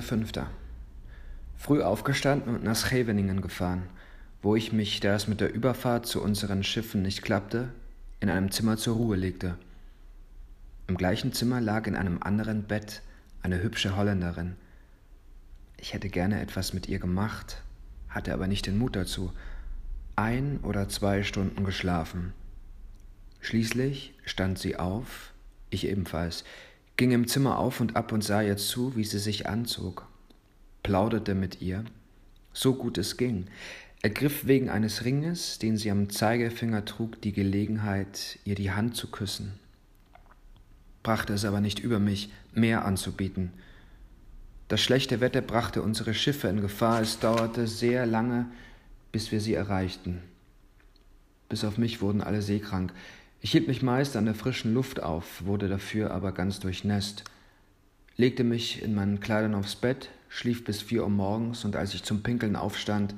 Fünfter. 0.00 0.46
Früh 1.58 1.82
aufgestanden 1.82 2.54
und 2.54 2.64
nach 2.64 2.76
Scheveningen 2.76 3.42
gefahren, 3.42 3.82
wo 4.40 4.56
ich 4.56 4.72
mich, 4.72 5.00
da 5.00 5.14
es 5.14 5.28
mit 5.28 5.42
der 5.42 5.52
Überfahrt 5.52 6.06
zu 6.06 6.22
unseren 6.22 6.64
Schiffen 6.64 7.02
nicht 7.02 7.20
klappte, 7.20 7.68
in 8.20 8.30
einem 8.30 8.50
Zimmer 8.50 8.78
zur 8.78 8.96
Ruhe 8.96 9.16
legte. 9.16 9.58
Im 10.86 10.96
gleichen 10.96 11.34
Zimmer 11.34 11.60
lag 11.60 11.86
in 11.86 11.94
einem 11.94 12.22
anderen 12.22 12.62
Bett 12.62 13.02
eine 13.46 13.62
hübsche 13.62 13.96
Holländerin. 13.96 14.56
Ich 15.76 15.94
hätte 15.94 16.08
gerne 16.08 16.40
etwas 16.40 16.72
mit 16.72 16.88
ihr 16.88 16.98
gemacht, 16.98 17.62
hatte 18.08 18.34
aber 18.34 18.48
nicht 18.48 18.66
den 18.66 18.76
Mut 18.76 18.96
dazu. 18.96 19.32
Ein 20.16 20.58
oder 20.64 20.88
zwei 20.88 21.22
Stunden 21.22 21.64
geschlafen. 21.64 22.32
Schließlich 23.40 24.14
stand 24.24 24.58
sie 24.58 24.76
auf, 24.76 25.32
ich 25.70 25.86
ebenfalls, 25.86 26.42
ging 26.96 27.12
im 27.12 27.28
Zimmer 27.28 27.58
auf 27.58 27.80
und 27.80 27.94
ab 27.94 28.10
und 28.10 28.24
sah 28.24 28.42
ihr 28.42 28.56
zu, 28.56 28.96
wie 28.96 29.04
sie 29.04 29.20
sich 29.20 29.48
anzog, 29.48 30.08
plauderte 30.82 31.36
mit 31.36 31.62
ihr, 31.62 31.84
so 32.52 32.74
gut 32.74 32.98
es 32.98 33.16
ging, 33.16 33.46
ergriff 34.02 34.48
wegen 34.48 34.70
eines 34.70 35.04
Ringes, 35.04 35.60
den 35.60 35.76
sie 35.76 35.92
am 35.92 36.10
Zeigefinger 36.10 36.84
trug, 36.84 37.22
die 37.22 37.32
Gelegenheit, 37.32 38.40
ihr 38.44 38.56
die 38.56 38.72
Hand 38.72 38.96
zu 38.96 39.08
küssen, 39.08 39.60
brachte 41.06 41.34
es 41.34 41.44
aber 41.44 41.60
nicht 41.60 41.78
über 41.78 42.00
mich, 42.00 42.32
mehr 42.52 42.84
anzubieten. 42.84 43.52
Das 44.66 44.80
schlechte 44.80 45.20
Wetter 45.20 45.40
brachte 45.40 45.80
unsere 45.80 46.14
Schiffe 46.14 46.48
in 46.48 46.60
Gefahr, 46.60 47.00
es 47.00 47.20
dauerte 47.20 47.68
sehr 47.68 48.06
lange, 48.06 48.46
bis 49.12 49.30
wir 49.30 49.40
sie 49.40 49.54
erreichten. 49.54 50.20
Bis 51.48 51.62
auf 51.62 51.78
mich 51.78 52.00
wurden 52.00 52.22
alle 52.22 52.42
seekrank. 52.42 52.92
Ich 53.40 53.52
hielt 53.52 53.68
mich 53.68 53.82
meist 53.82 54.16
an 54.16 54.24
der 54.24 54.34
frischen 54.34 54.74
Luft 54.74 55.00
auf, 55.00 55.46
wurde 55.46 55.68
dafür 55.68 56.10
aber 56.10 56.32
ganz 56.32 56.58
durchnässt, 56.58 57.22
legte 58.16 58.42
mich 58.42 58.82
in 58.82 58.92
meinen 58.92 59.20
Kleidern 59.20 59.54
aufs 59.54 59.76
Bett, 59.76 60.10
schlief 60.28 60.64
bis 60.64 60.82
vier 60.82 61.04
Uhr 61.04 61.10
morgens 61.10 61.64
und 61.64 61.76
als 61.76 61.94
ich 61.94 62.02
zum 62.02 62.24
Pinkeln 62.24 62.56
aufstand, 62.56 63.14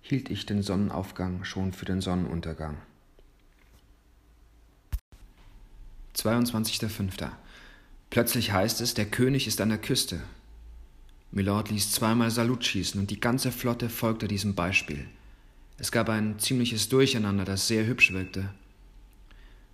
hielt 0.00 0.30
ich 0.30 0.46
den 0.46 0.62
Sonnenaufgang 0.62 1.44
schon 1.44 1.74
für 1.74 1.84
den 1.84 2.00
Sonnenuntergang. 2.00 2.78
22.05. 6.16 7.30
Plötzlich 8.10 8.52
heißt 8.52 8.80
es, 8.80 8.94
der 8.94 9.06
König 9.06 9.46
ist 9.46 9.60
an 9.60 9.70
der 9.70 9.78
Küste. 9.78 10.20
Milord 11.32 11.70
ließ 11.70 11.90
zweimal 11.90 12.30
Salut 12.30 12.64
schießen 12.64 13.00
und 13.00 13.10
die 13.10 13.18
ganze 13.18 13.50
Flotte 13.50 13.88
folgte 13.88 14.28
diesem 14.28 14.54
Beispiel. 14.54 15.06
Es 15.78 15.90
gab 15.90 16.08
ein 16.08 16.38
ziemliches 16.38 16.88
Durcheinander, 16.88 17.44
das 17.44 17.66
sehr 17.66 17.86
hübsch 17.86 18.12
wirkte. 18.12 18.48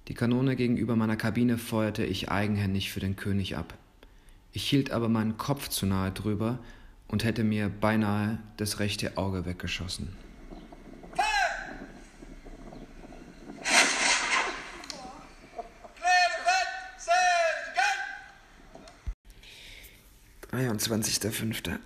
Die 0.08 0.14
Kanone 0.14 0.56
gegenüber 0.56 0.96
meiner 0.96 1.16
Kabine 1.16 1.58
feuerte 1.58 2.04
ich 2.04 2.30
eigenhändig 2.30 2.90
für 2.90 3.00
den 3.00 3.16
König 3.16 3.56
ab. 3.56 3.76
Ich 4.52 4.66
hielt 4.68 4.90
aber 4.90 5.08
meinen 5.08 5.36
Kopf 5.36 5.68
zu 5.68 5.84
nahe 5.84 6.10
drüber 6.10 6.58
und 7.06 7.24
hätte 7.24 7.44
mir 7.44 7.68
beinahe 7.68 8.38
das 8.56 8.78
rechte 8.78 9.18
Auge 9.18 9.44
weggeschossen. 9.44 10.08
23.05. 20.52 21.78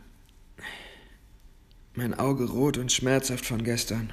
Mein 1.92 2.14
Auge 2.14 2.44
rot 2.44 2.78
und 2.78 2.90
schmerzhaft 2.90 3.44
von 3.44 3.62
gestern. 3.62 4.10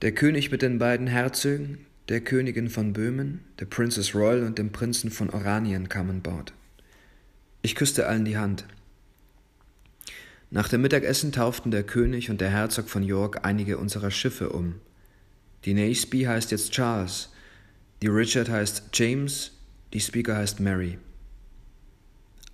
Der 0.00 0.12
König 0.12 0.50
mit 0.50 0.62
den 0.62 0.78
beiden 0.78 1.06
Herzögen, 1.06 1.84
der 2.08 2.22
Königin 2.22 2.70
von 2.70 2.94
Böhmen, 2.94 3.44
der 3.58 3.66
Princess 3.66 4.14
Royal 4.14 4.44
und 4.44 4.58
dem 4.58 4.72
Prinzen 4.72 5.10
von 5.10 5.28
Oranien 5.28 5.90
kamen 5.90 6.22
Bord. 6.22 6.54
Ich 7.60 7.74
küsste 7.74 8.06
allen 8.06 8.24
die 8.24 8.38
Hand. 8.38 8.64
Nach 10.50 10.66
dem 10.66 10.80
Mittagessen 10.80 11.32
tauften 11.32 11.70
der 11.70 11.82
König 11.82 12.30
und 12.30 12.40
der 12.40 12.50
Herzog 12.50 12.88
von 12.88 13.02
York 13.02 13.44
einige 13.44 13.76
unserer 13.76 14.10
Schiffe 14.10 14.48
um. 14.48 14.76
Die 15.66 15.74
Naseby 15.74 16.22
heißt 16.22 16.50
jetzt 16.50 16.72
Charles, 16.72 17.28
die 18.00 18.08
Richard 18.08 18.48
heißt 18.48 18.84
James, 18.94 19.52
die 19.92 20.00
Speaker 20.00 20.34
heißt 20.34 20.60
Mary. 20.60 20.96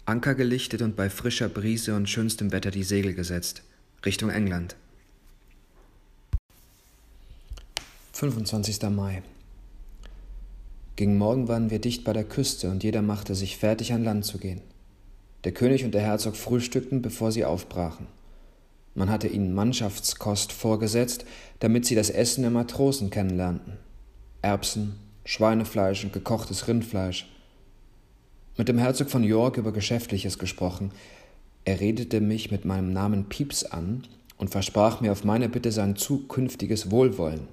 Anker 0.08 0.36
gelichtet 0.36 0.82
und 0.82 0.94
bei 0.94 1.10
frischer 1.10 1.48
Brise 1.48 1.96
und 1.96 2.08
schönstem 2.08 2.52
Wetter 2.52 2.70
die 2.70 2.84
Segel 2.84 3.12
gesetzt, 3.12 3.64
Richtung 4.04 4.30
England. 4.30 4.76
25. 8.12 8.82
Mai. 8.82 9.24
Gegen 10.94 11.18
Morgen 11.18 11.48
waren 11.48 11.70
wir 11.70 11.80
dicht 11.80 12.04
bei 12.04 12.12
der 12.12 12.22
Küste 12.22 12.70
und 12.70 12.84
jeder 12.84 13.02
machte 13.02 13.34
sich 13.34 13.56
fertig, 13.56 13.92
an 13.92 14.04
Land 14.04 14.24
zu 14.24 14.38
gehen. 14.38 14.60
Der 15.42 15.50
König 15.50 15.84
und 15.84 15.92
der 15.92 16.02
Herzog 16.02 16.36
frühstückten, 16.36 17.02
bevor 17.02 17.32
sie 17.32 17.44
aufbrachen. 17.44 18.06
Man 18.94 19.10
hatte 19.10 19.26
ihnen 19.26 19.54
Mannschaftskost 19.54 20.52
vorgesetzt, 20.52 21.24
damit 21.58 21.84
sie 21.84 21.96
das 21.96 22.10
Essen 22.10 22.42
der 22.42 22.52
Matrosen 22.52 23.10
kennenlernten. 23.10 23.72
Erbsen, 24.40 25.00
Schweinefleisch 25.24 26.04
und 26.04 26.12
gekochtes 26.12 26.68
Rindfleisch, 26.68 27.26
mit 28.56 28.68
dem 28.68 28.78
Herzog 28.78 29.10
von 29.10 29.22
York 29.22 29.58
über 29.58 29.72
Geschäftliches 29.72 30.38
gesprochen. 30.38 30.90
Er 31.64 31.80
redete 31.80 32.20
mich 32.20 32.50
mit 32.50 32.64
meinem 32.64 32.92
Namen 32.92 33.28
Pieps 33.28 33.64
an 33.64 34.04
und 34.38 34.50
versprach 34.50 35.00
mir 35.00 35.12
auf 35.12 35.24
meine 35.24 35.48
Bitte 35.48 35.72
sein 35.72 35.96
zukünftiges 35.96 36.90
Wohlwollen. 36.90 37.48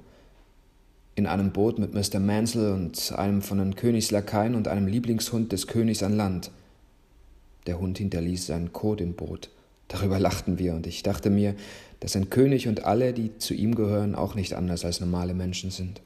In 1.15 1.27
einem 1.27 1.51
Boot 1.51 1.77
mit 1.77 1.93
Mr. 1.93 2.19
Mansell 2.19 2.71
und 2.71 3.11
einem 3.13 3.41
von 3.41 3.59
den 3.59 3.75
Königslakaien 3.75 4.55
und 4.55 4.67
einem 4.67 4.87
Lieblingshund 4.87 5.51
des 5.51 5.67
Königs 5.67 6.03
an 6.03 6.15
Land. 6.15 6.51
Der 7.67 7.79
Hund 7.79 7.97
hinterließ 7.97 8.47
seinen 8.47 8.73
Kot 8.73 8.99
im 8.99 9.13
Boot. 9.13 9.49
Darüber 9.87 10.19
lachten 10.19 10.57
wir, 10.57 10.73
und 10.73 10.87
ich 10.87 11.03
dachte 11.03 11.29
mir, 11.29 11.55
dass 11.99 12.15
ein 12.15 12.29
König 12.29 12.67
und 12.67 12.83
alle, 12.83 13.13
die 13.13 13.37
zu 13.37 13.53
ihm 13.53 13.75
gehören, 13.75 14.15
auch 14.15 14.33
nicht 14.33 14.53
anders 14.53 14.85
als 14.85 14.99
normale 14.99 15.33
Menschen 15.33 15.69
sind. 15.69 16.01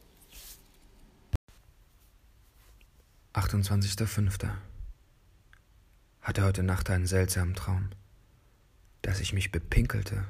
28.05 3.34 4.50
hatte 6.28 6.44
heute 6.44 6.62
Nacht 6.62 6.90
einen 6.90 7.08
seltsamen 7.08 7.56
Traum, 7.56 7.90
dass 9.02 9.22
ich 9.22 9.32
mich 9.32 9.54
bepinkelte. 9.54 10.26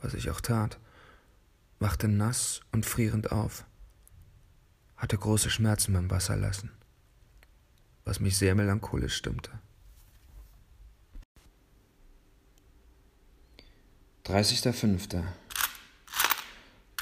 Was 0.00 0.14
ich 0.14 0.30
auch 0.30 0.40
tat, 0.40 0.78
wachte 1.80 2.06
nass 2.06 2.60
und 2.70 2.86
frierend 2.86 3.32
auf, 3.32 3.64
hatte 4.96 5.18
große 5.18 5.50
Schmerzen 5.50 5.92
beim 5.92 6.08
Wasserlassen, 6.08 6.70
was 8.04 8.20
mich 8.20 8.38
sehr 8.38 8.54
melancholisch 8.54 9.16
stimmte. 9.16 9.50
30.05. 14.26 15.24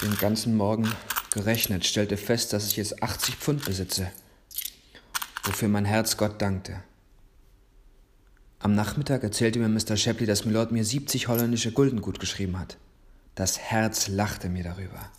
Den 0.01 0.17
ganzen 0.17 0.57
Morgen 0.57 0.91
gerechnet, 1.33 1.85
stellte 1.85 2.17
fest, 2.17 2.55
dass 2.55 2.69
ich 2.69 2.77
jetzt 2.79 3.03
80 3.03 3.37
Pfund 3.37 3.65
besitze 3.67 4.11
wofür 5.47 5.69
mein 5.69 5.85
Herz 5.85 6.17
Gott 6.17 6.43
dankte. 6.43 6.83
Am 8.59 8.75
Nachmittag 8.75 9.23
erzählte 9.23 9.59
mir 9.59 9.69
Mr. 9.69 9.97
Shapley, 9.97 10.27
dass 10.27 10.45
Milord 10.45 10.73
mir 10.73 10.85
70 10.85 11.29
holländische 11.29 11.73
Gulden 11.73 12.01
gut 12.01 12.19
geschrieben 12.19 12.59
hat. 12.59 12.79
Das 13.35 13.59
Herz 13.59 14.09
lachte 14.09 14.49
mir 14.49 14.65
darüber. 14.65 15.11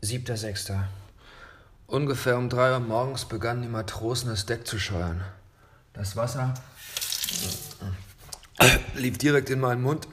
Siebter 0.00 0.36
Sechster. 0.36 0.88
Ungefähr 1.86 2.38
um 2.38 2.48
drei 2.48 2.72
Uhr 2.72 2.80
morgens 2.80 3.26
begannen 3.26 3.62
die 3.62 3.68
Matrosen 3.68 4.30
das 4.30 4.46
Deck 4.46 4.66
zu 4.66 4.78
scheuern. 4.78 5.22
Das 5.92 6.16
Wasser 6.16 6.54
lief 8.94 9.18
direkt 9.18 9.50
in 9.50 9.60
meinen 9.60 9.82
Mund, 9.82 10.08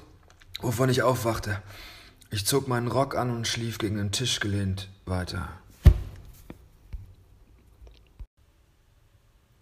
wovon 0.60 0.90
ich 0.90 1.02
aufwachte. 1.02 1.62
Ich 2.30 2.46
zog 2.46 2.68
meinen 2.68 2.88
Rock 2.88 3.16
an 3.16 3.32
und 3.32 3.48
schlief 3.48 3.78
gegen 3.78 3.98
den 3.98 4.12
Tisch 4.12 4.40
gelehnt 4.40 4.90
weiter. 5.06 5.50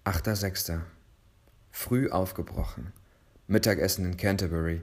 8.6. 0.05 0.81
Früh 1.71 2.09
aufgebrochen. 2.09 2.91
Mittagessen 3.47 4.05
in 4.05 4.17
Canterbury. 4.17 4.81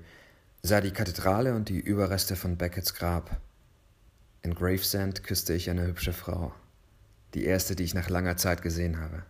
Sah 0.63 0.81
die 0.81 0.93
Kathedrale 0.93 1.55
und 1.55 1.69
die 1.69 1.81
Überreste 1.81 2.37
von 2.37 2.57
Beckets 2.57 2.95
Grab. 2.95 3.41
In 4.43 4.55
Gravesend 4.55 5.25
küsste 5.25 5.53
ich 5.55 5.69
eine 5.69 5.87
hübsche 5.87 6.13
Frau. 6.13 6.53
Die 7.37 7.45
erste, 7.45 7.77
die 7.77 7.85
ich 7.85 7.93
nach 7.93 8.09
langer 8.09 8.39
Zeit 8.39 8.63
gesehen 8.63 8.99
habe. 8.99 9.23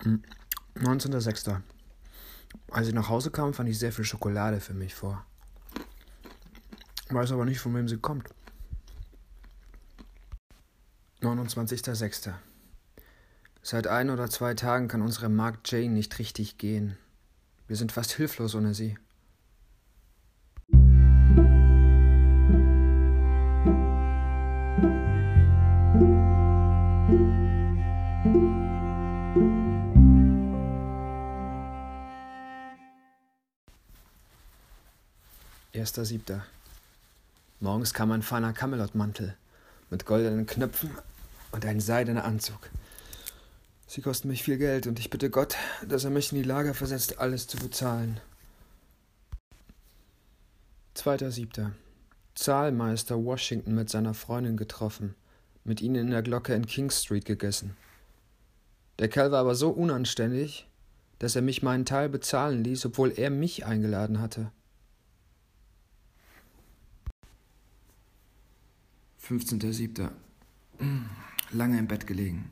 Hm. 0.00 0.24
19.06. 0.74 1.60
Als 2.72 2.88
ich 2.88 2.94
nach 2.94 3.08
Hause 3.08 3.30
kam, 3.30 3.54
fand 3.54 3.68
ich 3.68 3.78
sehr 3.78 3.92
viel 3.92 4.04
Schokolade 4.04 4.60
für 4.60 4.74
mich 4.74 4.96
vor. 4.96 5.24
Weiß 7.10 7.30
aber 7.30 7.44
nicht, 7.44 7.60
von 7.60 7.76
wem 7.76 7.86
sie 7.86 7.98
kommt. 7.98 8.28
29.06. 11.22 12.34
Seit 13.62 13.86
ein 13.86 14.10
oder 14.10 14.28
zwei 14.28 14.54
Tagen 14.54 14.88
kann 14.88 15.00
unsere 15.00 15.28
Magd 15.28 15.70
Jane 15.70 15.90
nicht 15.90 16.18
richtig 16.18 16.58
gehen. 16.58 16.98
Wir 17.68 17.76
sind 17.76 17.92
fast 17.92 18.10
hilflos 18.10 18.56
ohne 18.56 18.74
sie. 18.74 18.98
1.7. 35.96 36.40
Morgens 37.60 37.94
kam 37.94 38.12
ein 38.12 38.20
feiner 38.20 38.52
Camelot-Mantel 38.52 39.34
mit 39.88 40.04
goldenen 40.04 40.44
Knöpfen 40.44 40.90
und 41.52 41.64
ein 41.64 41.80
seidener 41.80 42.24
Anzug. 42.24 42.68
Sie 43.86 44.02
kosten 44.02 44.28
mich 44.28 44.42
viel 44.42 44.58
Geld 44.58 44.86
und 44.86 44.98
ich 44.98 45.08
bitte 45.08 45.30
Gott, 45.30 45.56
dass 45.88 46.04
er 46.04 46.10
mich 46.10 46.32
in 46.32 46.38
die 46.38 46.44
Lage 46.44 46.74
versetzt, 46.74 47.18
alles 47.18 47.46
zu 47.46 47.56
bezahlen. 47.56 48.20
2.7. 50.96 51.70
Zahlmeister 52.34 53.24
Washington 53.24 53.74
mit 53.74 53.88
seiner 53.88 54.12
Freundin 54.12 54.58
getroffen, 54.58 55.14
mit 55.64 55.80
ihnen 55.80 55.94
in 55.96 56.10
der 56.10 56.22
Glocke 56.22 56.52
in 56.52 56.66
King 56.66 56.90
Street 56.90 57.24
gegessen. 57.24 57.74
Der 58.98 59.08
Kerl 59.08 59.30
war 59.30 59.40
aber 59.40 59.54
so 59.54 59.70
unanständig, 59.70 60.66
dass 61.20 61.36
er 61.36 61.42
mich 61.42 61.62
meinen 61.62 61.86
Teil 61.86 62.10
bezahlen 62.10 62.64
ließ, 62.64 62.84
obwohl 62.84 63.12
er 63.12 63.30
mich 63.30 63.64
eingeladen 63.64 64.20
hatte. 64.20 64.50
15.07. 69.28 70.08
Lange 71.50 71.78
im 71.78 71.88
Bett 71.88 72.06
gelegen. 72.06 72.48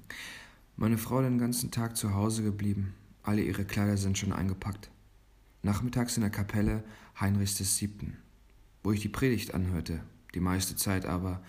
Meine 0.76 0.98
Frau 0.98 1.22
den 1.22 1.38
ganzen 1.38 1.70
Tag 1.70 1.96
zu 1.96 2.14
Hause 2.14 2.42
geblieben. 2.42 2.94
Alle 3.22 3.42
ihre 3.42 3.64
Kleider 3.64 3.96
sind 3.96 4.18
schon 4.18 4.32
eingepackt. 4.32 4.90
Nachmittags 5.62 6.16
in 6.16 6.22
der 6.22 6.30
Kapelle 6.30 6.82
Heinrichs 7.20 7.60
VII., 7.80 8.12
wo 8.82 8.90
ich 8.90 9.00
die 9.00 9.08
Predigt 9.08 9.54
anhörte, 9.54 10.00
die 10.34 10.40
meiste 10.40 10.74
Zeit 10.74 11.06
aber, 11.06 11.44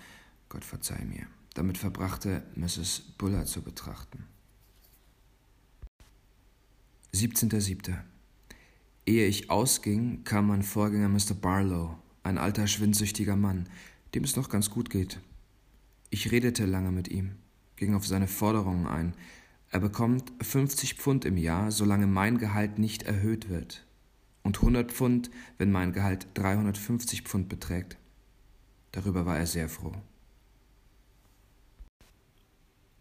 Gott 0.48 0.64
verzeih 0.64 1.04
mir, 1.06 1.26
damit 1.56 1.80
verbrachte, 1.80 2.44
Mrs. 2.56 3.02
Buller 3.18 3.46
zu 3.46 3.64
betrachten. 3.64 4.26
17.07. 7.16 7.96
Ehe 9.08 9.26
ich 9.26 9.50
ausging, 9.50 10.24
kam 10.24 10.48
mein 10.48 10.62
Vorgänger 10.62 11.10
Mr. 11.10 11.34
Barlow, 11.34 11.98
ein 12.22 12.38
alter, 12.38 12.68
schwindsüchtiger 12.68 13.36
Mann, 13.36 13.68
dem 14.16 14.24
es 14.24 14.36
noch 14.36 14.50
ganz 14.50 14.70
gut 14.70 14.90
geht. 14.90 15.20
Ich 16.10 16.32
redete 16.32 16.66
lange 16.66 16.92
mit 16.92 17.10
ihm, 17.10 17.36
ging 17.76 17.94
auf 17.94 18.08
seine 18.08 18.28
Forderungen 18.28 18.88
ein. 18.88 19.14
Er 19.70 19.82
bekommt 19.82 20.32
50 20.42 20.96
Pfund 20.96 21.26
im 21.26 21.38
Jahr, 21.38 21.72
solange 21.72 22.08
mein 22.08 22.38
Gehalt 22.38 22.80
nicht 22.80 23.04
erhöht 23.04 23.50
wird, 23.50 23.86
und 24.42 24.58
100 24.58 24.92
Pfund, 24.92 25.30
wenn 25.58 25.72
mein 25.72 25.92
Gehalt 25.92 26.28
350 26.36 27.24
Pfund 27.24 27.50
beträgt. 27.50 27.98
Darüber 28.94 29.26
war 29.26 29.38
er 29.38 29.48
sehr 29.48 29.68
froh. 29.68 29.94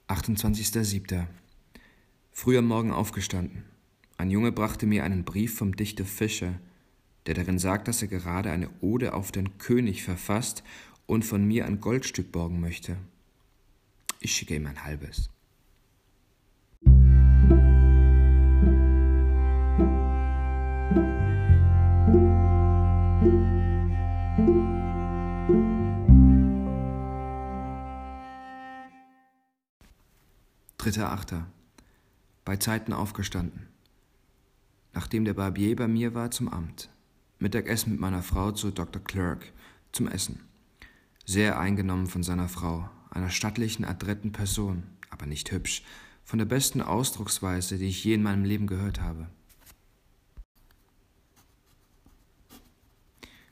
28.07. 0.08 1.26
Früh 2.32 2.58
am 2.58 2.66
Morgen 2.66 2.90
aufgestanden. 2.90 3.62
Ein 4.16 4.30
Junge 4.30 4.50
brachte 4.50 4.86
mir 4.86 5.04
einen 5.04 5.24
Brief 5.24 5.56
vom 5.56 5.76
Dichter 5.76 6.04
Fischer, 6.04 6.58
der 7.26 7.34
darin 7.34 7.58
sagt, 7.58 7.88
dass 7.88 8.02
er 8.02 8.08
gerade 8.08 8.50
eine 8.50 8.68
Ode 8.80 9.14
auf 9.14 9.30
den 9.30 9.56
König 9.58 10.02
verfasst 10.02 10.64
und 11.06 11.24
von 11.24 11.44
mir 11.44 11.66
ein 11.66 11.80
Goldstück 11.80 12.32
borgen 12.32 12.60
möchte. 12.60 12.96
Ich 14.20 14.34
schicke 14.34 14.56
ihm 14.56 14.66
ein 14.66 14.84
halbes. 14.84 15.28
Dritter 30.78 31.12
Achter. 31.12 31.46
Bei 32.44 32.56
Zeiten 32.56 32.92
aufgestanden. 32.92 33.68
Nachdem 34.92 35.24
der 35.24 35.34
Barbier 35.34 35.76
bei 35.76 35.88
mir 35.88 36.14
war, 36.14 36.30
zum 36.30 36.48
Amt. 36.48 36.90
Mittagessen 37.38 37.92
mit 37.92 38.00
meiner 38.00 38.22
Frau 38.22 38.52
zu 38.52 38.70
Dr. 38.70 39.02
Clerk 39.02 39.50
zum 39.92 40.08
Essen 40.08 40.40
sehr 41.24 41.58
eingenommen 41.58 42.06
von 42.06 42.22
seiner 42.22 42.48
Frau, 42.48 42.88
einer 43.10 43.30
stattlichen, 43.30 43.84
adretten 43.84 44.32
Person, 44.32 44.84
aber 45.10 45.26
nicht 45.26 45.52
hübsch, 45.52 45.82
von 46.24 46.38
der 46.38 46.46
besten 46.46 46.80
Ausdrucksweise, 46.80 47.78
die 47.78 47.86
ich 47.86 48.04
je 48.04 48.14
in 48.14 48.22
meinem 48.22 48.44
Leben 48.44 48.66
gehört 48.66 49.00
habe. 49.00 49.28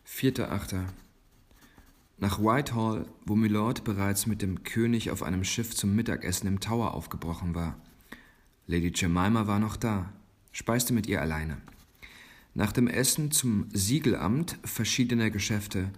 Vierter 0.05 0.53
Achter. 0.53 0.85
Nach 2.19 2.39
Whitehall, 2.39 3.07
wo 3.25 3.35
Milord 3.35 3.83
bereits 3.83 4.27
mit 4.27 4.43
dem 4.43 4.63
König 4.63 5.11
auf 5.11 5.23
einem 5.23 5.43
Schiff 5.43 5.75
zum 5.75 5.97
Mittagessen 5.97 6.47
im 6.47 6.61
Tower 6.61 6.95
aufgebrochen 6.95 7.55
war. 7.55 7.77
Lady 8.67 8.93
Jemima 8.95 9.47
war 9.49 9.59
noch 9.59 9.77
da, 9.77 10.13
speiste 10.53 10.93
mit 10.93 11.09
ihr 11.09 11.21
alleine. 11.21 11.57
Nach 12.55 12.71
dem 12.71 12.87
Essen 12.87 13.33
zum 13.33 13.67
Siegelamt 13.73 14.59
verschiedener 14.63 15.31
Geschäfte, 15.31 15.91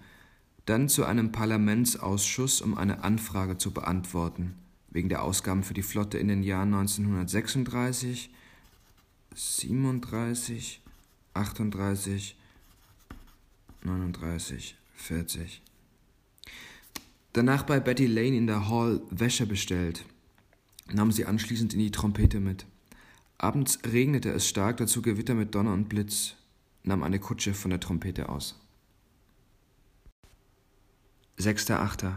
dann 0.65 0.89
zu 0.89 1.05
einem 1.05 1.31
Parlamentsausschuss, 1.31 2.61
um 2.61 2.75
eine 2.77 3.03
Anfrage 3.03 3.57
zu 3.57 3.71
beantworten, 3.71 4.55
wegen 4.89 5.09
der 5.09 5.23
Ausgaben 5.23 5.63
für 5.63 5.73
die 5.73 5.83
Flotte 5.83 6.17
in 6.17 6.27
den 6.27 6.43
Jahren 6.43 6.73
1936, 6.73 8.31
37, 9.35 10.81
38, 11.33 12.35
39, 13.83 14.75
40. 14.95 15.61
Danach 17.33 17.63
bei 17.63 17.79
Betty 17.79 18.07
Lane 18.07 18.37
in 18.37 18.47
der 18.47 18.69
Hall 18.69 19.01
Wäsche 19.11 19.45
bestellt, 19.45 20.05
nahm 20.91 21.11
sie 21.11 21.25
anschließend 21.25 21.73
in 21.73 21.79
die 21.79 21.91
Trompete 21.91 22.39
mit. 22.39 22.65
Abends 23.37 23.79
regnete 23.85 24.31
es 24.31 24.47
stark, 24.47 24.77
dazu 24.77 25.01
Gewitter 25.01 25.33
mit 25.33 25.53
Donner 25.53 25.73
und 25.73 25.89
Blitz, 25.89 26.35
nahm 26.83 27.03
eine 27.03 27.19
Kutsche 27.19 27.53
von 27.53 27.71
der 27.71 27.81
Trompete 27.81 28.29
aus. 28.29 28.64
6.8. 31.39 32.13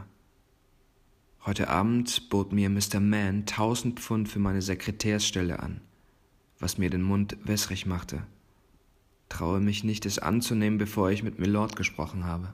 Heute 1.44 1.68
Abend 1.68 2.30
bot 2.30 2.52
mir 2.52 2.70
Mr. 2.70 3.00
Mann 3.00 3.46
tausend 3.46 3.98
Pfund 3.98 4.28
für 4.28 4.38
meine 4.38 4.62
Sekretärsstelle 4.62 5.60
an, 5.60 5.80
was 6.60 6.78
mir 6.78 6.88
den 6.88 7.02
Mund 7.02 7.36
wässrig 7.42 7.84
machte. 7.84 8.22
Traue 9.28 9.58
mich 9.60 9.82
nicht, 9.82 10.06
es 10.06 10.20
anzunehmen, 10.20 10.78
bevor 10.78 11.10
ich 11.10 11.24
mit 11.24 11.40
Milord 11.40 11.74
gesprochen 11.74 12.24
habe. 12.24 12.52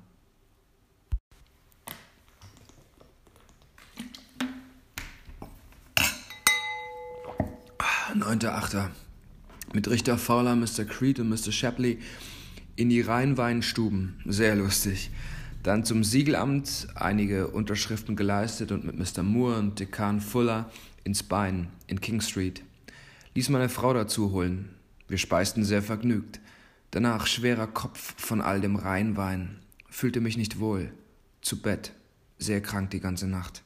Neunter 8.15 8.55
Achter. 8.55 8.91
Mit 9.75 9.89
Richter 9.89 10.17
Fowler, 10.17 10.57
Mr. 10.57 10.85
Creed 10.85 11.19
und 11.19 11.29
Mr. 11.29 11.53
Shapley 11.53 11.99
in 12.77 12.89
die 12.89 13.01
Rheinweinstuben. 13.01 14.23
Sehr 14.25 14.57
lustig. 14.57 15.11
Dann 15.65 15.83
zum 15.83 16.05
Siegelamt 16.05 16.89
einige 16.95 17.49
Unterschriften 17.49 18.17
geleistet 18.17 18.71
und 18.71 18.85
mit 18.85 18.99
Mr. 18.99 19.23
Moore 19.23 19.59
und 19.59 19.81
Dekan 19.81 20.21
Fuller 20.21 20.71
ins 21.05 21.23
Bein 21.23 21.69
in 21.87 22.03
King 22.03 22.21
Street. 22.21 22.63
Ließ 23.35 23.49
meine 23.49 23.71
Frau 23.71 23.95
dazu 23.95 24.31
holen. 24.33 24.75
Wir 25.09 25.17
speisten 25.17 25.65
sehr 25.65 25.83
vergnügt. 25.83 26.39
Danach 26.91 27.27
schwerer 27.27 27.67
Kopf 27.67 28.15
von 28.21 28.43
all 28.43 28.61
dem 28.61 28.77
Rheinwein. 28.77 29.59
Fühlte 29.89 30.21
mich 30.21 30.37
nicht 30.37 30.61
wohl. 30.61 30.93
Zu 31.41 31.63
Bett. 31.63 31.93
Sehr 32.39 32.61
krank 32.61 32.91
die 32.91 33.01
ganze 33.01 33.27
Nacht. 33.27 33.63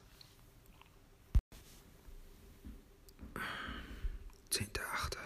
Zehnter 4.49 4.83
Achter. 4.93 5.19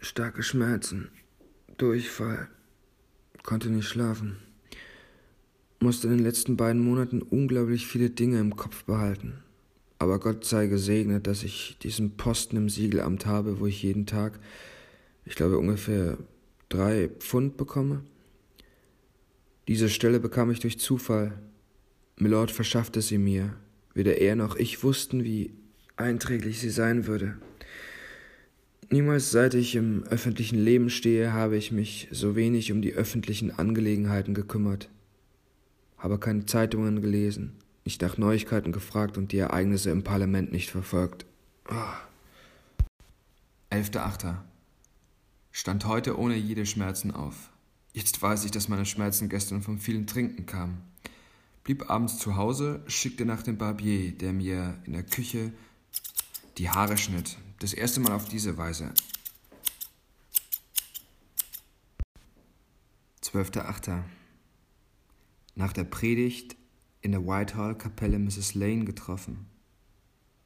Starke 0.00 0.42
Schmerzen. 0.42 1.10
Durchfall. 1.78 2.48
Konnte 3.44 3.70
nicht 3.70 3.86
schlafen. 3.86 4.36
Musste 5.78 6.08
in 6.08 6.16
den 6.16 6.24
letzten 6.24 6.56
beiden 6.56 6.82
Monaten 6.82 7.22
unglaublich 7.22 7.86
viele 7.86 8.10
Dinge 8.10 8.40
im 8.40 8.56
Kopf 8.56 8.82
behalten. 8.82 9.44
Aber 10.00 10.18
Gott 10.18 10.44
sei 10.44 10.66
gesegnet, 10.66 11.28
dass 11.28 11.44
ich 11.44 11.78
diesen 11.80 12.16
Posten 12.16 12.56
im 12.56 12.68
Siegelamt 12.68 13.26
habe, 13.26 13.60
wo 13.60 13.66
ich 13.66 13.80
jeden 13.80 14.06
Tag, 14.06 14.40
ich 15.24 15.36
glaube, 15.36 15.56
ungefähr 15.56 16.18
drei 16.68 17.10
Pfund 17.20 17.56
bekomme. 17.56 18.02
Diese 19.68 19.88
Stelle 19.88 20.18
bekam 20.18 20.50
ich 20.50 20.58
durch 20.58 20.80
Zufall. 20.80 21.38
Milord 22.16 22.50
verschaffte 22.50 23.02
sie 23.02 23.18
mir. 23.18 23.54
Weder 23.94 24.18
er 24.18 24.34
noch 24.34 24.56
ich 24.56 24.82
wussten, 24.82 25.22
wie 25.22 25.52
einträglich 25.96 26.58
sie 26.58 26.70
sein 26.70 27.06
würde. 27.06 27.38
Niemals 28.90 29.30
seit 29.30 29.52
ich 29.52 29.74
im 29.74 30.04
öffentlichen 30.04 30.58
Leben 30.58 30.88
stehe, 30.88 31.34
habe 31.34 31.58
ich 31.58 31.72
mich 31.72 32.08
so 32.10 32.36
wenig 32.36 32.72
um 32.72 32.80
die 32.80 32.94
öffentlichen 32.94 33.50
Angelegenheiten 33.50 34.32
gekümmert, 34.32 34.88
habe 35.98 36.18
keine 36.18 36.46
Zeitungen 36.46 37.02
gelesen, 37.02 37.52
nicht 37.84 38.00
nach 38.00 38.16
Neuigkeiten 38.16 38.72
gefragt 38.72 39.18
und 39.18 39.32
die 39.32 39.38
Ereignisse 39.38 39.90
im 39.90 40.04
Parlament 40.04 40.52
nicht 40.52 40.70
verfolgt. 40.70 41.26
Oh. 41.68 41.74
11.8. 43.70 44.36
Stand 45.52 45.84
heute 45.84 46.18
ohne 46.18 46.36
jede 46.36 46.64
Schmerzen 46.64 47.10
auf. 47.10 47.50
Jetzt 47.92 48.22
weiß 48.22 48.46
ich, 48.46 48.52
dass 48.52 48.70
meine 48.70 48.86
Schmerzen 48.86 49.28
gestern 49.28 49.60
vom 49.60 49.78
vielen 49.78 50.06
Trinken 50.06 50.46
kamen. 50.46 50.80
Blieb 51.62 51.90
abends 51.90 52.16
zu 52.16 52.36
Hause, 52.36 52.80
schickte 52.86 53.26
nach 53.26 53.42
dem 53.42 53.58
Barbier, 53.58 54.12
der 54.12 54.32
mir 54.32 54.78
in 54.86 54.94
der 54.94 55.02
Küche 55.02 55.52
die 56.56 56.70
Haare 56.70 56.96
schnitt, 56.96 57.36
das 57.58 57.72
erste 57.72 58.00
Mal 58.00 58.12
auf 58.12 58.28
diese 58.28 58.56
Weise. 58.56 58.92
12.8. 63.22 64.02
Nach 65.54 65.72
der 65.72 65.84
Predigt 65.84 66.56
in 67.00 67.12
der 67.12 67.26
Whitehall-Kapelle 67.26 68.18
Mrs. 68.18 68.54
Lane 68.54 68.84
getroffen. 68.84 69.46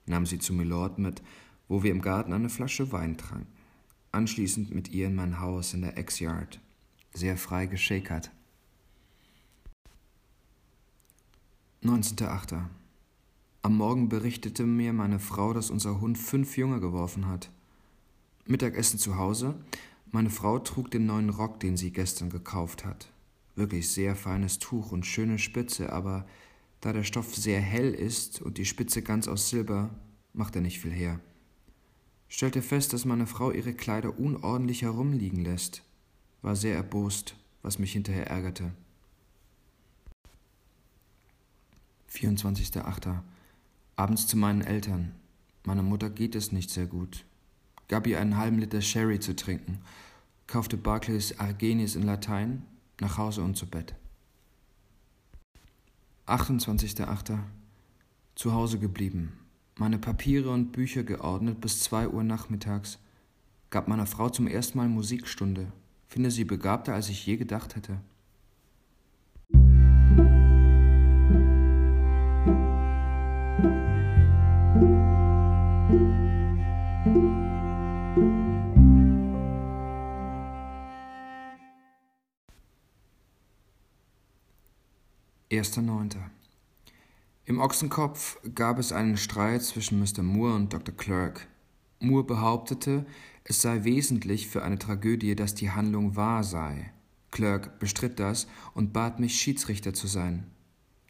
Nahm 0.06 0.26
sie 0.26 0.38
zu 0.38 0.52
Milord 0.52 0.98
mit, 0.98 1.22
wo 1.68 1.82
wir 1.82 1.90
im 1.90 2.02
Garten 2.02 2.32
eine 2.32 2.48
Flasche 2.48 2.92
Wein 2.92 3.16
tranken. 3.16 3.46
Anschließend 4.10 4.74
mit 4.74 4.88
ihr 4.88 5.06
in 5.06 5.14
mein 5.14 5.40
Haus 5.40 5.74
in 5.74 5.82
der 5.82 5.96
X-Yard. 5.96 6.60
Sehr 7.14 7.36
frei 7.36 7.66
geschakert. 7.66 8.30
19.8. 11.82 12.64
Am 13.64 13.76
Morgen 13.76 14.08
berichtete 14.08 14.66
mir 14.66 14.92
meine 14.92 15.20
Frau, 15.20 15.52
dass 15.52 15.70
unser 15.70 16.00
Hund 16.00 16.18
fünf 16.18 16.56
Junge 16.56 16.80
geworfen 16.80 17.28
hat. 17.28 17.48
Mittagessen 18.44 18.98
zu 18.98 19.16
Hause. 19.18 19.54
Meine 20.10 20.30
Frau 20.30 20.58
trug 20.58 20.90
den 20.90 21.06
neuen 21.06 21.30
Rock, 21.30 21.60
den 21.60 21.76
sie 21.76 21.92
gestern 21.92 22.28
gekauft 22.28 22.84
hat. 22.84 23.12
Wirklich 23.54 23.88
sehr 23.88 24.16
feines 24.16 24.58
Tuch 24.58 24.90
und 24.90 25.06
schöne 25.06 25.38
Spitze, 25.38 25.92
aber 25.92 26.26
da 26.80 26.92
der 26.92 27.04
Stoff 27.04 27.36
sehr 27.36 27.60
hell 27.60 27.94
ist 27.94 28.42
und 28.42 28.58
die 28.58 28.64
Spitze 28.64 29.00
ganz 29.00 29.28
aus 29.28 29.48
Silber, 29.48 29.90
macht 30.32 30.56
er 30.56 30.62
nicht 30.62 30.80
viel 30.80 30.90
her. 30.90 31.20
Stellte 32.28 32.62
fest, 32.62 32.92
dass 32.92 33.04
meine 33.04 33.28
Frau 33.28 33.52
ihre 33.52 33.74
Kleider 33.74 34.18
unordentlich 34.18 34.82
herumliegen 34.82 35.40
lässt. 35.40 35.84
War 36.40 36.56
sehr 36.56 36.74
erbost, 36.74 37.36
was 37.62 37.78
mich 37.78 37.92
hinterher 37.92 38.26
ärgerte. 38.26 38.72
24.8. 42.10 43.22
Abends 44.02 44.26
zu 44.26 44.36
meinen 44.36 44.62
Eltern. 44.62 45.12
Meiner 45.62 45.84
Mutter 45.84 46.10
geht 46.10 46.34
es 46.34 46.50
nicht 46.50 46.70
sehr 46.70 46.86
gut. 46.86 47.24
Gab 47.86 48.08
ihr 48.08 48.18
einen 48.18 48.36
halben 48.36 48.58
Liter 48.58 48.80
Sherry 48.80 49.20
zu 49.20 49.36
trinken, 49.36 49.78
kaufte 50.48 50.76
Barclays 50.76 51.38
Argenis 51.38 51.94
in 51.94 52.02
Latein, 52.02 52.64
nach 52.98 53.16
Hause 53.16 53.44
und 53.44 53.56
zu 53.56 53.66
Bett. 53.70 53.94
28.8. 56.26 57.38
Zu 58.34 58.52
Hause 58.52 58.80
geblieben. 58.80 59.38
Meine 59.78 60.00
Papiere 60.00 60.50
und 60.50 60.72
Bücher 60.72 61.04
geordnet 61.04 61.60
bis 61.60 61.84
zwei 61.84 62.08
Uhr 62.08 62.24
nachmittags. 62.24 62.98
Gab 63.70 63.86
meiner 63.86 64.06
Frau 64.06 64.30
zum 64.30 64.48
ersten 64.48 64.78
Mal 64.78 64.88
Musikstunde. 64.88 65.70
Finde 66.08 66.32
sie 66.32 66.44
begabter, 66.44 66.94
als 66.94 67.08
ich 67.08 67.24
je 67.24 67.36
gedacht 67.36 67.76
hätte. 67.76 68.00
1.9. 85.52 86.16
Im 87.44 87.60
Ochsenkopf 87.60 88.38
gab 88.54 88.78
es 88.78 88.90
einen 88.90 89.18
Streit 89.18 89.62
zwischen 89.62 90.00
Mr. 90.00 90.22
Moore 90.22 90.54
und 90.54 90.72
Dr. 90.72 90.96
Clerk. 90.96 91.46
Moore 92.00 92.24
behauptete, 92.24 93.04
es 93.44 93.60
sei 93.60 93.84
wesentlich 93.84 94.48
für 94.48 94.62
eine 94.62 94.78
Tragödie, 94.78 95.36
dass 95.36 95.54
die 95.54 95.70
Handlung 95.70 96.16
wahr 96.16 96.42
sei. 96.42 96.90
Clerk 97.30 97.78
bestritt 97.78 98.18
das 98.18 98.46
und 98.72 98.94
bat 98.94 99.20
mich, 99.20 99.38
Schiedsrichter 99.38 99.92
zu 99.92 100.06
sein. 100.06 100.46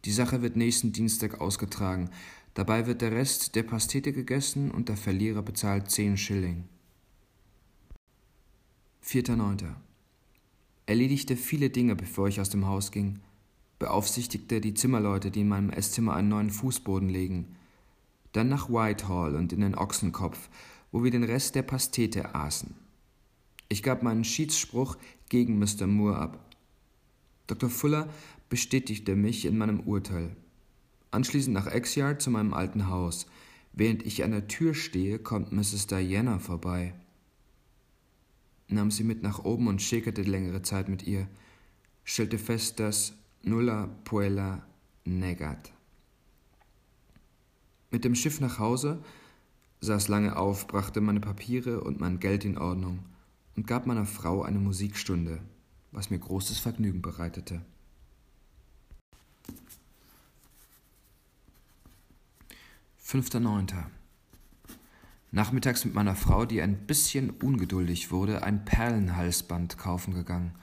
Die 0.05 0.13
Sache 0.13 0.43
wird 0.43 0.57
nächsten 0.57 0.93
Dienstag 0.93 1.41
ausgetragen. 1.41 2.11
Dabei 2.55 2.89
wird 2.89 3.01
der 3.01 3.13
Rest 3.13 3.55
der 3.55 3.63
Pastete 3.63 4.13
gegessen 4.13 4.73
und 4.73 4.89
der 4.89 4.97
Verlierer 4.97 5.43
bezahlt 5.43 5.89
zehn 5.89 6.17
Schilling. 6.17 6.65
4.9. 9.05 9.73
Erledigte 10.87 11.37
viele 11.37 11.71
Dinge, 11.71 11.95
bevor 11.95 12.27
ich 12.27 12.41
aus 12.41 12.51
dem 12.51 12.67
Haus 12.67 12.91
ging 12.91 13.21
beaufsichtigte 13.83 14.61
die 14.61 14.75
Zimmerleute, 14.75 15.33
die 15.33 15.41
in 15.41 15.49
meinem 15.49 15.71
Esszimmer 15.71 16.15
einen 16.15 16.29
neuen 16.29 16.51
Fußboden 16.51 17.09
legen. 17.09 17.57
Dann 18.31 18.49
nach 18.49 18.69
Whitehall 18.69 19.35
und 19.35 19.53
in 19.53 19.61
den 19.61 19.75
Ochsenkopf, 19.75 20.49
wo 20.93 21.03
wir 21.03 21.11
den 21.11 21.25
Rest 21.25 21.57
der 21.57 21.63
Pastete 21.63 22.33
aßen. 22.33 22.77
Ich 23.69 23.83
gab 23.83 24.05
meinen 24.05 24.23
Schiedsspruch 24.23 24.97
gegen 25.29 25.59
Mr. 25.59 25.89
Moore 25.89 26.17
ab. 26.17 26.55
Dr. 27.49 27.69
Fuller 27.69 28.09
bestätigte 28.49 29.17
mich 29.17 29.47
in 29.47 29.59
meinem 29.59 29.81
Urteil. 29.81 30.37
Anschließend 31.11 31.53
nach 31.53 31.67
Exyard 31.67 32.23
zu 32.23 32.31
meinem 32.31 32.55
alten 32.55 32.87
Haus. 32.87 33.27
Während 33.73 34.07
ich 34.07 34.23
an 34.23 34.31
der 34.31 34.47
Tür 34.47 34.75
stehe, 34.75 35.19
kommt 35.19 35.51
Mrs. 35.51 35.89
Diana 35.89 36.39
vorbei. 36.39 36.95
Nahm 38.69 38.93
sie 38.93 39.03
mit 39.03 39.25
nach 39.25 39.45
oben 39.45 39.67
und 39.67 39.83
schäkerte 39.83 40.23
längere 40.23 40.63
Zeit 40.63 40.89
mit 40.89 41.03
ihr, 41.03 41.27
stellte 42.05 42.39
fest, 42.39 42.79
dass 42.79 43.15
nulla 43.43 43.89
puella 44.05 44.63
negat. 45.05 45.73
Mit 47.91 48.05
dem 48.05 48.15
Schiff 48.15 48.41
nach 48.41 48.59
Hause, 48.59 49.03
saß 49.81 50.09
lange 50.09 50.37
auf, 50.37 50.67
brachte 50.67 51.01
meine 51.01 51.21
Papiere 51.21 51.83
und 51.83 52.01
mein 52.01 52.21
Geld 52.21 52.45
in 52.45 52.57
Ordnung 52.57 53.01
und 53.57 53.67
gab 53.67 53.87
meiner 53.87 54.07
Frau 54.07 54.43
eine 54.43 54.59
Musikstunde, 54.59 55.41
was 55.91 56.09
mir 56.09 56.19
großes 56.19 56.59
Vergnügen 56.59 57.03
bereitete. 57.03 57.63
Fünfter 62.97 63.41
Neunter. 63.41 63.91
Nachmittags 65.33 65.85
mit 65.85 65.95
meiner 65.95 66.15
Frau, 66.15 66.47
die 66.47 66.63
ein 66.63 66.87
bisschen 66.87 67.31
ungeduldig 67.31 68.11
wurde, 68.11 68.43
ein 68.43 68.65
Perlenhalsband 68.65 69.77
kaufen 69.79 70.15
gegangen– 70.15 70.55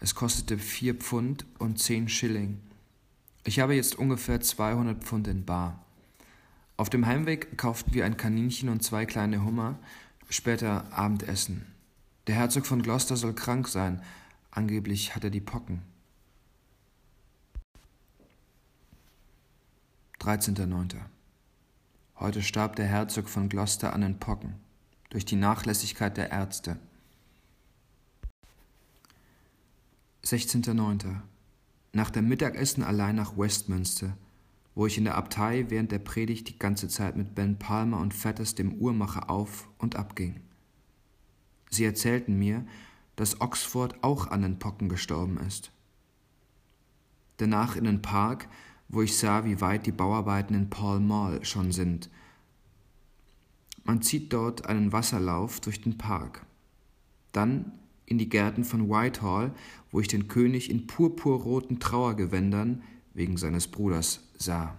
es 0.00 0.14
kostete 0.14 0.58
vier 0.58 0.94
Pfund 0.94 1.46
und 1.58 1.78
zehn 1.78 2.08
Schilling. 2.08 2.60
Ich 3.44 3.60
habe 3.60 3.74
jetzt 3.74 3.96
ungefähr 3.96 4.40
200 4.40 5.02
Pfund 5.02 5.28
in 5.28 5.44
Bar. 5.44 5.84
Auf 6.76 6.90
dem 6.90 7.06
Heimweg 7.06 7.56
kauften 7.56 7.94
wir 7.94 8.04
ein 8.04 8.16
Kaninchen 8.16 8.68
und 8.68 8.82
zwei 8.82 9.06
kleine 9.06 9.44
Hummer, 9.44 9.78
später 10.28 10.92
Abendessen. 10.92 11.64
Der 12.26 12.34
Herzog 12.34 12.66
von 12.66 12.82
Gloucester 12.82 13.16
soll 13.16 13.34
krank 13.34 13.68
sein, 13.68 14.02
angeblich 14.50 15.14
hat 15.14 15.24
er 15.24 15.30
die 15.30 15.40
Pocken. 15.40 15.80
13.09. 20.20 20.96
Heute 22.18 22.42
starb 22.42 22.74
der 22.76 22.86
Herzog 22.86 23.28
von 23.28 23.48
Gloucester 23.48 23.92
an 23.92 24.00
den 24.00 24.18
Pocken, 24.18 24.54
durch 25.10 25.24
die 25.24 25.36
Nachlässigkeit 25.36 26.16
der 26.16 26.30
Ärzte. 26.30 26.78
16.09. 30.26 31.20
Nach 31.92 32.10
dem 32.10 32.26
Mittagessen 32.26 32.82
allein 32.82 33.14
nach 33.14 33.38
Westminster, 33.38 34.16
wo 34.74 34.84
ich 34.84 34.98
in 34.98 35.04
der 35.04 35.14
Abtei 35.14 35.66
während 35.68 35.92
der 35.92 36.00
Predigt 36.00 36.48
die 36.48 36.58
ganze 36.58 36.88
Zeit 36.88 37.16
mit 37.16 37.36
Ben 37.36 37.60
Palmer 37.60 38.00
und 38.00 38.12
Fetters 38.12 38.56
dem 38.56 38.72
Uhrmacher 38.72 39.30
auf 39.30 39.68
und 39.78 39.94
abging. 39.94 40.40
Sie 41.70 41.84
erzählten 41.84 42.36
mir, 42.40 42.66
dass 43.14 43.40
Oxford 43.40 44.02
auch 44.02 44.26
an 44.26 44.42
den 44.42 44.58
Pocken 44.58 44.88
gestorben 44.88 45.38
ist. 45.46 45.70
Danach 47.36 47.76
in 47.76 47.84
den 47.84 48.02
Park, 48.02 48.48
wo 48.88 49.02
ich 49.02 49.16
sah, 49.16 49.44
wie 49.44 49.60
weit 49.60 49.86
die 49.86 49.92
Bauarbeiten 49.92 50.56
in 50.56 50.70
Pall 50.70 50.98
Mall 50.98 51.44
schon 51.44 51.70
sind. 51.70 52.10
Man 53.84 54.02
zieht 54.02 54.32
dort 54.32 54.66
einen 54.66 54.90
Wasserlauf 54.90 55.60
durch 55.60 55.82
den 55.82 55.96
Park. 55.96 56.44
Dann 57.30 57.70
in 58.06 58.18
die 58.18 58.28
Gärten 58.28 58.64
von 58.64 58.88
Whitehall, 58.88 59.52
wo 59.90 60.00
ich 60.00 60.08
den 60.08 60.28
König 60.28 60.70
in 60.70 60.86
purpurroten 60.86 61.80
Trauergewändern 61.80 62.82
wegen 63.12 63.36
seines 63.36 63.68
Bruders 63.68 64.20
sah. 64.38 64.78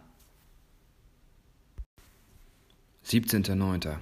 17.09. 3.06 3.98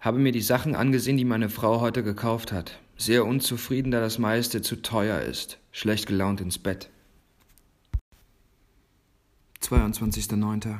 Habe 0.00 0.18
mir 0.18 0.32
die 0.32 0.40
Sachen 0.40 0.74
angesehen, 0.74 1.16
die 1.16 1.24
meine 1.24 1.48
Frau 1.48 1.80
heute 1.80 2.02
gekauft 2.02 2.52
hat. 2.52 2.80
Sehr 2.96 3.26
unzufrieden, 3.26 3.90
da 3.90 4.00
das 4.00 4.18
meiste 4.18 4.62
zu 4.62 4.76
teuer 4.82 5.20
ist. 5.20 5.58
Schlecht 5.72 6.06
gelaunt 6.06 6.40
ins 6.40 6.58
Bett. 6.58 6.90
22.09. 9.62 10.78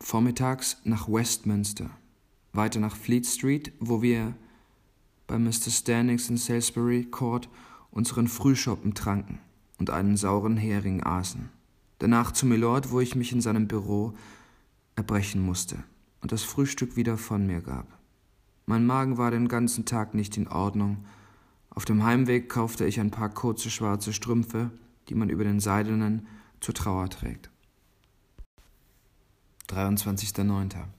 Vormittags 0.00 0.78
nach 0.84 1.08
Westminster. 1.08 1.90
Weiter 2.52 2.80
nach 2.80 2.96
Fleet 2.96 3.26
Street, 3.26 3.72
wo 3.78 4.02
wir 4.02 4.34
bei 5.28 5.38
Mr. 5.38 5.70
Standings 5.70 6.28
in 6.28 6.36
Salisbury 6.36 7.04
Court 7.04 7.48
unseren 7.92 8.26
Frühschoppen 8.26 8.94
tranken 8.94 9.38
und 9.78 9.90
einen 9.90 10.16
sauren 10.16 10.56
Hering 10.56 11.04
aßen. 11.04 11.50
Danach 12.00 12.32
zu 12.32 12.46
Mylord, 12.46 12.90
wo 12.90 13.00
ich 13.00 13.14
mich 13.14 13.32
in 13.32 13.40
seinem 13.40 13.68
Büro 13.68 14.14
erbrechen 14.96 15.40
musste 15.40 15.76
und 16.20 16.32
das 16.32 16.42
Frühstück 16.42 16.96
wieder 16.96 17.16
von 17.16 17.46
mir 17.46 17.60
gab. 17.60 17.86
Mein 18.66 18.86
Magen 18.86 19.18
war 19.18 19.30
den 19.30 19.48
ganzen 19.48 19.84
Tag 19.84 20.14
nicht 20.14 20.36
in 20.36 20.48
Ordnung. 20.48 21.04
Auf 21.70 21.84
dem 21.84 22.04
Heimweg 22.04 22.48
kaufte 22.48 22.84
ich 22.86 22.98
ein 22.98 23.10
paar 23.10 23.28
kurze 23.28 23.70
schwarze 23.70 24.12
Strümpfe, 24.12 24.70
die 25.08 25.14
man 25.14 25.30
über 25.30 25.44
den 25.44 25.60
seidenen 25.60 26.26
zur 26.60 26.74
Trauer 26.74 27.08
trägt. 27.08 27.50
23.09. 29.68 30.97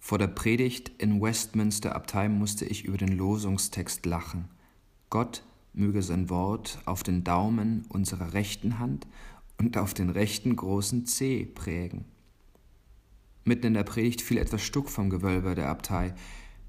Vor 0.00 0.18
der 0.18 0.26
Predigt 0.26 0.90
in 0.98 1.20
Westminster 1.20 1.94
Abtei 1.94 2.28
musste 2.28 2.64
ich 2.64 2.84
über 2.84 2.96
den 2.96 3.16
Losungstext 3.16 4.06
lachen. 4.06 4.48
Gott 5.10 5.44
möge 5.72 6.02
sein 6.02 6.30
Wort 6.30 6.80
auf 6.86 7.02
den 7.02 7.22
Daumen 7.22 7.84
unserer 7.88 8.32
rechten 8.32 8.78
Hand 8.78 9.06
und 9.58 9.76
auf 9.76 9.94
den 9.94 10.10
rechten 10.10 10.56
großen 10.56 11.06
Zeh 11.06 11.44
prägen. 11.44 12.06
Mitten 13.44 13.66
in 13.66 13.74
der 13.74 13.84
Predigt 13.84 14.22
fiel 14.22 14.38
etwas 14.38 14.62
Stuck 14.62 14.88
vom 14.88 15.10
Gewölbe 15.10 15.54
der 15.54 15.68
Abtei. 15.68 16.14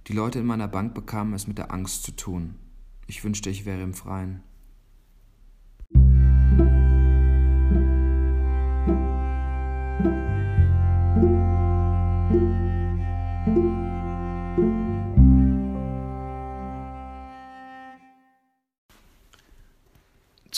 Die 0.08 0.14
Leute 0.14 0.40
in 0.40 0.46
meiner 0.46 0.68
Bank 0.68 0.94
bekamen 0.94 1.34
es 1.34 1.48
mit 1.48 1.58
der 1.58 1.72
Angst 1.72 2.04
zu 2.04 2.12
tun. 2.12 2.56
Ich 3.08 3.24
wünschte, 3.24 3.50
ich 3.50 3.66
wäre 3.66 3.82
im 3.82 3.94
Freien. 3.94 4.44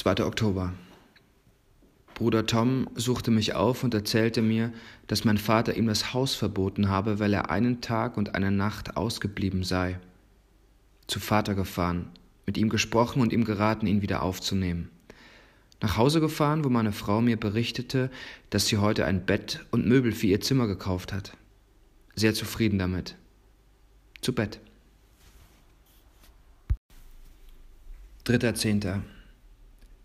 2. 0.04 0.26
Oktober. 0.26 0.74
Bruder 2.13 2.46
Tom 2.46 2.89
suchte 2.94 3.32
mich 3.32 3.54
auf 3.56 3.86
und 3.86 3.94
erzählte 3.94 4.42
mir, 4.42 4.74
dass 5.08 5.24
mein 5.24 5.38
Vater 5.38 5.78
ihm 5.78 5.88
das 5.88 6.13
Haus 6.13 6.36
verboten 6.36 6.89
habe, 6.89 7.20
weil 7.20 7.32
er 7.32 7.50
einen 7.50 7.80
Tag 7.80 8.18
und 8.18 8.36
eine 8.36 8.52
Nacht 8.52 8.98
ausgeblieben 8.98 9.63
sei. 9.63 9.98
Zu 11.08 11.22
Vater 11.22 11.56
gefahren, 11.56 12.10
mit 12.46 12.58
ihm 12.58 12.68
gesprochen 12.68 13.22
und 13.22 13.32
ihm 13.32 13.46
geraten, 13.46 13.88
ihn 13.88 14.02
wieder 14.02 14.24
aufzunehmen. 14.24 14.89
Nach 15.80 15.96
Hause 15.96 16.20
gefahren, 16.20 16.66
wo 16.66 16.70
meine 16.70 16.92
Frau 16.92 17.22
mir 17.22 17.38
berichtete, 17.38 18.12
dass 18.50 18.68
sie 18.68 18.80
heute 18.80 19.06
ein 19.06 19.26
Bett 19.26 19.66
und 19.72 19.88
Möbel 19.88 20.12
für 20.12 20.28
ihr 20.28 20.42
Zimmer 20.42 20.68
gekauft 20.68 21.13
hat. 21.13 21.38
Sehr 22.13 22.34
zufrieden 22.34 22.78
damit. 22.78 23.16
Zu 24.20 24.36
Bett. 24.36 24.60
3.10 28.26 29.00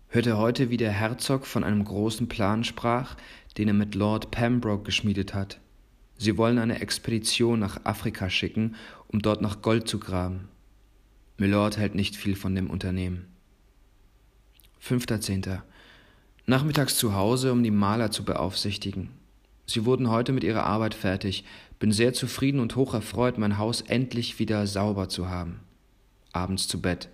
hört 0.09 0.27
er 0.27 0.37
heute, 0.37 0.69
wie 0.69 0.77
der 0.77 0.91
Herzog 0.91 1.45
von 1.47 1.63
einem 1.63 1.83
großen 1.83 2.27
Plan 2.27 2.63
sprach, 2.63 3.15
den 3.57 3.67
er 3.67 3.73
mit 3.73 3.95
Lord 3.95 4.31
Pembroke 4.31 4.83
geschmiedet 4.83 5.33
hat. 5.33 5.59
Sie 6.17 6.37
wollen 6.37 6.59
eine 6.59 6.81
Expedition 6.81 7.59
nach 7.59 7.85
Afrika 7.85 8.29
schicken, 8.29 8.75
um 9.07 9.21
dort 9.21 9.41
nach 9.41 9.61
Gold 9.61 9.87
zu 9.87 9.99
graben. 9.99 10.49
Milord 11.37 11.77
hält 11.77 11.95
nicht 11.95 12.17
viel 12.17 12.35
von 12.35 12.53
dem 12.53 12.69
Unternehmen. 12.69 13.27
5.10. 14.83 15.61
Nachmittags 16.45 16.97
zu 16.97 17.13
Hause, 17.13 17.53
um 17.53 17.63
die 17.63 17.71
Maler 17.71 18.11
zu 18.11 18.25
beaufsichtigen. 18.25 19.09
Sie 19.65 19.85
wurden 19.85 20.09
heute 20.09 20.33
mit 20.33 20.43
ihrer 20.43 20.63
Arbeit 20.63 20.95
fertig. 20.95 21.45
Bin 21.77 21.91
sehr 21.91 22.13
zufrieden 22.13 22.59
und 22.59 22.75
hoch 22.75 22.93
erfreut, 22.93 23.37
mein 23.37 23.57
Haus 23.57 23.81
endlich 23.81 24.39
wieder 24.39 24.65
sauber 24.67 25.09
zu 25.09 25.29
haben. 25.29 25.59
Abends 26.33 26.67
zu 26.67 26.81
Bett. 26.81 27.07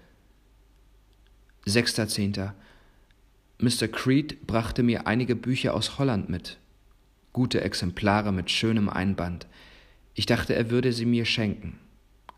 6.10. 1.67 2.51
Mr. 3.57 3.87
Creed 3.87 4.45
brachte 4.47 4.83
mir 4.83 5.07
einige 5.07 5.35
Bücher 5.35 5.73
aus 5.73 5.97
Holland 5.97 6.27
mit. 6.29 6.57
Gute 7.31 7.61
Exemplare 7.61 8.33
mit 8.33 8.51
schönem 8.51 8.89
Einband. 8.89 9.47
Ich 10.13 10.25
dachte, 10.25 10.53
er 10.55 10.69
würde 10.69 10.91
sie 10.91 11.05
mir 11.05 11.25
schenken, 11.25 11.79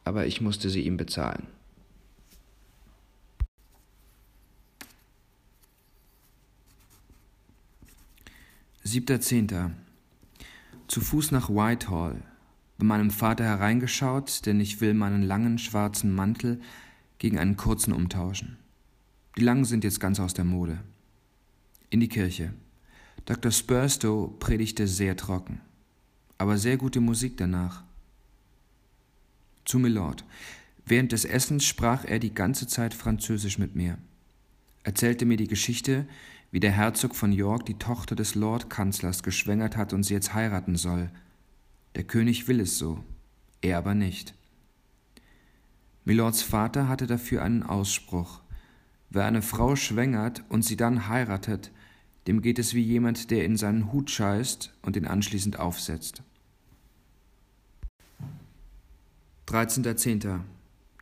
aber 0.04 0.28
ich 0.28 0.42
musste 0.42 0.70
sie 0.70 0.82
ihm 0.82 0.96
bezahlen. 0.96 1.48
Siebter 8.84 9.20
Zehnter. 9.20 9.72
Zu 10.88 11.02
Fuß 11.02 11.32
nach 11.32 11.50
Whitehall. 11.50 12.22
Bei 12.78 12.86
meinem 12.86 13.10
Vater 13.10 13.44
hereingeschaut, 13.44 14.46
denn 14.46 14.60
ich 14.60 14.82
will 14.82 14.94
meinen 14.94 15.24
langen 15.24 15.58
schwarzen 15.58 16.14
Mantel 16.14 16.62
gegen 17.18 17.40
einen 17.40 17.58
kurzen 17.58 17.92
umtauschen. 17.92 18.58
Die 19.36 19.44
langen 19.44 19.66
sind 19.66 19.84
jetzt 19.84 20.00
ganz 20.00 20.20
aus 20.20 20.36
der 20.36 20.46
Mode 20.46 20.80
in 21.90 22.00
die 22.00 22.10
Kirche. 22.10 22.54
Dr. 23.26 23.52
Spurstow 23.52 24.34
predigte 24.40 24.88
sehr 24.88 25.18
trocken, 25.18 25.62
aber 26.38 26.58
sehr 26.58 26.78
gute 26.78 27.02
Musik 27.02 27.38
danach. 27.38 27.84
Zu 29.66 29.80
Milord. 29.80 30.24
Während 30.86 31.12
des 31.12 31.26
Essens 31.26 31.66
sprach 31.66 32.06
er 32.06 32.20
die 32.20 32.34
ganze 32.34 32.68
Zeit 32.68 32.94
Französisch 32.94 33.58
mit 33.58 33.76
mir, 33.76 33.98
erzählte 34.84 35.26
mir 35.26 35.36
die 35.36 35.50
Geschichte, 35.50 36.08
wie 36.52 36.62
der 36.62 36.72
Herzog 36.72 37.16
von 37.16 37.34
York 37.34 37.66
die 37.66 37.78
Tochter 37.78 38.16
des 38.16 38.36
Lordkanzlers 38.36 39.24
geschwängert 39.24 39.76
hat 39.76 39.92
und 39.92 40.04
sie 40.04 40.14
jetzt 40.14 40.34
heiraten 40.34 40.78
soll. 40.78 41.10
Der 41.96 42.06
König 42.06 42.48
will 42.48 42.62
es 42.62 42.78
so, 42.78 43.04
er 43.62 43.78
aber 43.78 43.94
nicht. 43.94 44.34
Milords 46.06 46.42
Vater 46.42 46.88
hatte 46.88 47.06
dafür 47.06 47.42
einen 47.42 47.64
Ausspruch. 47.64 48.40
Wer 49.10 49.26
eine 49.26 49.42
Frau 49.42 49.76
schwängert 49.76 50.44
und 50.48 50.64
sie 50.64 50.78
dann 50.78 51.10
heiratet, 51.10 51.72
dem 52.28 52.42
geht 52.42 52.60
es 52.60 52.74
wie 52.74 52.82
jemand, 52.82 53.32
der 53.32 53.46
in 53.46 53.56
seinen 53.56 53.92
Hut 53.94 54.12
scheißt 54.12 54.74
und 54.82 54.96
ihn 54.98 55.06
anschließend 55.06 55.60
aufsetzt. 55.60 56.24
13.10. 59.48 60.42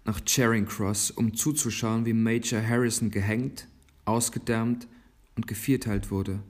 Nach 0.06 0.22
Charing 0.24 0.68
Cross, 0.68 1.10
um 1.10 1.34
zuzuschauen, 1.34 2.06
wie 2.06 2.14
Major 2.14 2.62
Harrison 2.62 3.10
gehängt, 3.10 3.68
ausgedärmt 4.06 4.88
und 5.36 5.48
gevierteilt 5.48 6.12
wurde. 6.12 6.44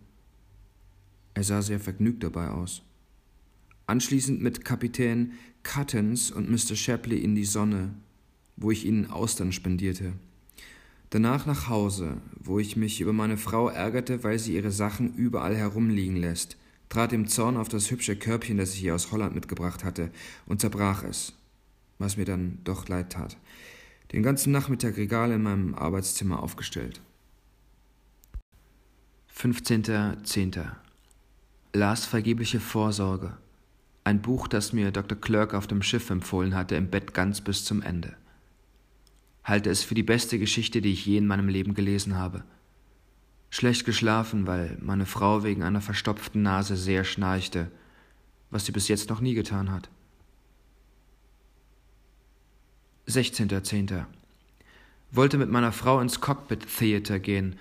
Er 1.34 1.44
sah 1.44 1.62
sehr 1.62 1.80
vergnügt 1.80 2.24
dabei 2.24 2.50
aus. 2.50 2.82
Anschließend 3.88 4.42
mit 4.42 4.66
Kapitän 4.66 5.34
Cuttens 5.64 6.32
und 6.32 6.50
Mr. 6.50 6.76
Shapley 6.76 7.20
in 7.20 7.36
die 7.36 7.46
Sonne, 7.46 7.94
wo 8.58 8.72
ich 8.72 8.86
ihnen 8.86 9.10
Austern 9.10 9.54
spendierte. 9.54 10.14
Danach 11.12 11.46
nach 11.46 11.70
Hause, 11.70 12.18
wo 12.40 12.60
ich 12.60 12.76
mich 12.76 13.00
über 13.00 13.14
meine 13.14 13.38
Frau 13.38 13.70
ärgerte, 13.70 14.24
weil 14.24 14.40
sie 14.40 14.56
ihre 14.56 14.72
Sachen 14.72 15.14
überall 15.14 15.56
herumliegen 15.56 16.18
lässt, 16.18 16.58
trat 16.90 17.14
im 17.14 17.28
Zorn 17.28 17.58
auf 17.58 17.70
das 17.70 17.92
hübsche 17.92 18.16
Körbchen, 18.16 18.58
das 18.58 18.74
ich 18.74 18.84
ihr 18.84 18.96
aus 18.96 19.12
Holland 19.12 19.36
mitgebracht 19.36 19.84
hatte, 19.84 20.12
und 20.46 20.62
zerbrach 20.62 21.04
es, 21.04 21.34
was 22.00 22.18
mir 22.18 22.26
dann 22.26 22.60
doch 22.64 22.88
leid 22.88 23.12
tat. 23.12 23.38
Den 24.12 24.24
ganzen 24.24 24.52
Nachmittag 24.52 24.98
Regale 24.98 25.36
in 25.36 25.44
meinem 25.44 25.76
Arbeitszimmer 25.76 26.42
aufgestellt. 26.42 27.02
15.10. 29.36 30.66
Las 31.74 32.06
vergebliche 32.06 32.60
Vorsorge. 32.60 33.38
Ein 34.04 34.22
Buch, 34.22 34.48
das 34.48 34.74
mir 34.74 34.92
Dr. 34.92 35.20
Clerk 35.20 35.54
auf 35.54 35.68
dem 35.68 35.82
Schiff 35.82 36.10
empfohlen 36.10 36.56
hatte, 36.56 36.76
im 36.76 36.90
Bett 36.90 37.14
ganz 37.14 37.42
bis 37.42 37.66
zum 37.66 37.82
Ende 37.82 38.16
halte 39.46 39.70
es 39.70 39.84
für 39.84 39.96
die 39.96 40.04
beste 40.04 40.40
Geschichte, 40.40 40.82
die 40.82 40.92
ich 40.92 41.06
je 41.06 41.18
in 41.18 41.28
meinem 41.28 41.48
Leben 41.48 41.76
gelesen 41.76 42.18
habe. 42.18 42.44
Schlecht 43.52 43.86
geschlafen, 43.86 44.48
weil 44.48 44.78
meine 44.82 45.06
Frau 45.06 45.44
wegen 45.44 45.64
einer 45.64 45.82
verstopften 45.82 46.42
Nase 46.42 46.76
sehr 46.76 47.06
schnarchte, 47.06 47.72
was 48.50 48.66
sie 48.66 48.74
bis 48.74 48.90
jetzt 48.90 49.10
noch 49.10 49.22
nie 49.22 49.36
getan 49.36 49.72
hat. 49.72 49.90
16.10. 53.08 54.06
Wollte 55.12 55.38
mit 55.38 55.52
meiner 55.52 55.72
Frau 55.72 56.02
ins 56.02 56.20
Cockpit 56.20 56.66
Theater 56.68 57.20
gehen. 57.20 57.58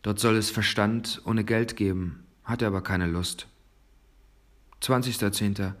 Dort 0.00 0.18
soll 0.18 0.36
es 0.36 0.50
Verstand 0.50 1.20
ohne 1.26 1.44
Geld 1.44 1.76
geben, 1.76 2.24
hatte 2.44 2.66
aber 2.66 2.80
keine 2.80 3.06
Lust. 3.06 3.46
20.10. 4.82 5.74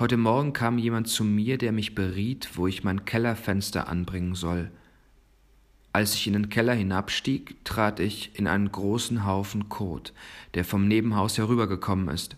Heute 0.00 0.16
Morgen 0.16 0.54
kam 0.54 0.78
jemand 0.78 1.08
zu 1.08 1.24
mir, 1.24 1.58
der 1.58 1.72
mich 1.72 1.94
beriet, 1.94 2.56
wo 2.56 2.66
ich 2.66 2.84
mein 2.84 3.04
Kellerfenster 3.04 3.86
anbringen 3.86 4.34
soll. 4.34 4.70
Als 5.92 6.14
ich 6.14 6.26
in 6.26 6.32
den 6.32 6.48
Keller 6.48 6.72
hinabstieg, 6.72 7.62
trat 7.66 8.00
ich 8.00 8.30
in 8.38 8.46
einen 8.46 8.72
großen 8.72 9.26
Haufen 9.26 9.68
Kot, 9.68 10.14
der 10.54 10.64
vom 10.64 10.88
Nebenhaus 10.88 11.36
herübergekommen 11.36 12.08
ist. 12.08 12.36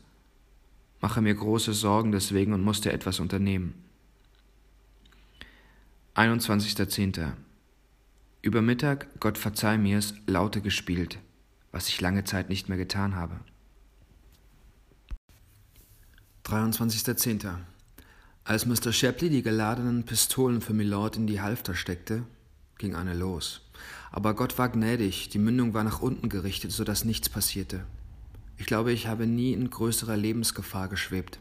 Mache 1.01 1.21
mir 1.21 1.37
große 1.37 1.73
Sorgen 1.73 2.11
deswegen 2.11 2.53
und 2.53 2.65
musste 2.65 2.93
etwas 2.93 3.21
unternehmen. 3.21 3.75
21.10. 6.17 7.31
Über 8.41 8.61
Mittag, 8.61 9.07
Gott 9.21 9.39
verzeih 9.39 9.79
mir's, 9.79 10.15
Laute 10.27 10.63
gespielt, 10.63 11.21
was 11.71 11.89
ich 11.89 12.01
lange 12.01 12.25
Zeit 12.25 12.49
nicht 12.49 12.69
mehr 12.69 12.79
getan 12.79 13.15
habe. 13.15 13.39
23.10. 16.45 17.55
Als 18.45 18.67
Mr. 18.67 18.93
Shapley 18.93 19.31
die 19.31 19.43
geladenen 19.43 20.03
Pistolen 20.03 20.61
für 20.61 20.75
Milord 20.75 21.17
in 21.17 21.29
die 21.29 21.41
Halfter 21.41 21.77
steckte, 21.77 22.25
ging 22.79 22.97
eine 22.97 23.15
los. 23.15 23.61
Aber 24.11 24.35
Gott 24.35 24.59
war 24.59 24.69
gnädig, 24.69 25.29
die 25.29 25.39
Mündung 25.39 25.73
war 25.73 25.85
nach 25.85 26.03
unten 26.03 26.29
gerichtet, 26.29 26.73
so 26.73 26.83
dass 26.83 27.05
nichts 27.05 27.29
passierte. 27.29 27.85
Ich 28.59 28.67
glaube, 28.67 28.93
ich 28.93 29.07
habe 29.07 29.27
nie 29.27 29.53
in 29.53 29.71
größerer 29.71 30.17
Lebensgefahr 30.17 30.89
geschwebt. 30.89 31.39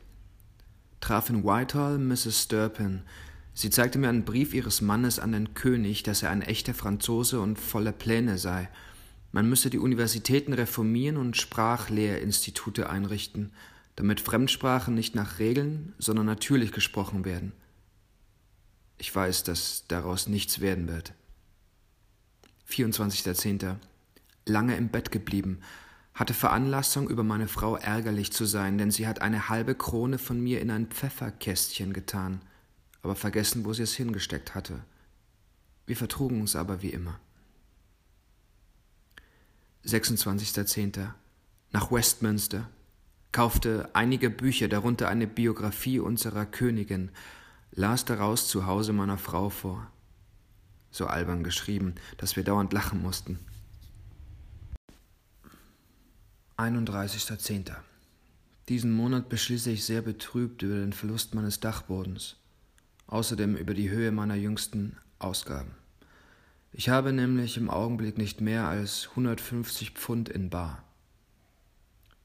Traf 1.02 1.32
in 1.32 1.43
Whitehall 1.43 1.97
Mrs. 1.97 2.43
Sturpin. 2.43 3.02
Sie 3.56 3.72
zeigte 3.72 3.97
mir 3.97 4.10
einen 4.10 4.24
Brief 4.24 4.54
ihres 4.54 4.82
Mannes 4.82 5.18
an 5.20 5.32
den 5.32 5.56
König, 5.56 6.04
dass 6.04 6.22
er 6.22 6.30
ein 6.30 6.43
echter 6.43 6.76
Franzose 6.76 7.41
und 7.41 7.60
voller 7.60 7.91
Pläne 7.91 8.38
sei. 8.38 8.70
Man 9.32 9.49
müsse 9.49 9.72
die 9.72 9.80
Universitäten 9.80 10.54
reformieren 10.54 11.18
und 11.18 11.38
Sprachlehrinstitute 11.38 12.89
einrichten 12.89 13.52
damit 13.96 14.22
Fremdsprachen 14.22 14.96
nicht 14.96 15.16
nach 15.16 15.39
Regeln, 15.39 15.94
sondern 15.98 16.26
natürlich 16.26 16.72
gesprochen 16.72 17.26
werden. 17.26 17.52
Ich 18.98 19.14
weiß, 19.14 19.44
dass 19.44 19.86
daraus 19.88 20.28
nichts 20.28 20.62
werden 20.62 20.88
wird. 20.88 21.14
24.10. 22.70 23.76
Lange 24.46 24.76
im 24.76 24.89
Bett 24.89 25.12
geblieben, 25.12 25.60
hatte 26.14 26.34
Veranlassung, 26.34 27.10
über 27.10 27.24
meine 27.24 27.48
Frau 27.48 27.78
ärgerlich 27.78 28.32
zu 28.32 28.46
sein, 28.46 28.78
denn 28.78 28.92
sie 28.92 29.08
hat 29.08 29.22
eine 29.22 29.50
halbe 29.50 29.76
Krone 29.76 30.18
von 30.18 30.42
mir 30.42 30.62
in 30.62 30.70
ein 30.70 30.88
Pfefferkästchen 30.88 31.94
getan, 31.94 32.42
aber 33.02 33.16
vergessen, 33.16 33.66
wo 33.66 33.74
sie 33.74 33.84
es 33.84 33.96
hingesteckt 33.96 34.54
hatte. 34.56 34.84
Wir 35.86 35.98
vertrugen 35.98 36.42
uns 36.42 36.56
aber 36.56 36.82
wie 36.82 36.89
immer. 36.89 37.20
26.10. 39.86 41.10
Nach 41.72 41.92
Westminster, 41.92 42.70
kaufte 43.32 43.90
einige 43.94 44.30
Bücher, 44.30 44.68
darunter 44.68 45.08
eine 45.08 45.28
Biografie 45.28 46.00
unserer 46.00 46.46
Königin, 46.46 47.10
las 47.72 48.06
daraus 48.06 48.48
zu 48.48 48.66
Hause 48.66 48.94
meiner 48.94 49.18
Frau 49.18 49.50
vor. 49.50 49.90
So 50.92 51.08
albern 51.08 51.44
geschrieben, 51.44 51.96
dass 52.18 52.36
wir 52.36 52.44
dauernd 52.44 52.74
lachen 52.74 53.02
mussten. 53.02 53.40
31.10. 56.58 57.72
Diesen 58.70 58.94
Monat 58.94 59.30
beschließe 59.30 59.72
ich 59.72 59.86
sehr 59.86 60.02
betrübt 60.02 60.62
über 60.62 60.76
den 60.76 60.94
Verlust 60.94 61.34
meines 61.34 61.60
Dachbodens, 61.60 62.36
außerdem 63.08 63.56
über 63.56 63.74
die 63.74 63.90
Höhe 63.90 64.12
meiner 64.12 64.36
jüngsten 64.36 64.98
Ausgaben. 65.18 65.72
Ich 66.74 66.90
habe 66.90 67.12
nämlich 67.12 67.58
im 67.58 67.70
Augenblick 67.70 68.18
nicht 68.18 68.42
mehr 68.42 68.68
als 68.68 69.08
150 69.10 69.92
Pfund 69.92 70.30
in 70.30 70.50
Bar. 70.50 70.84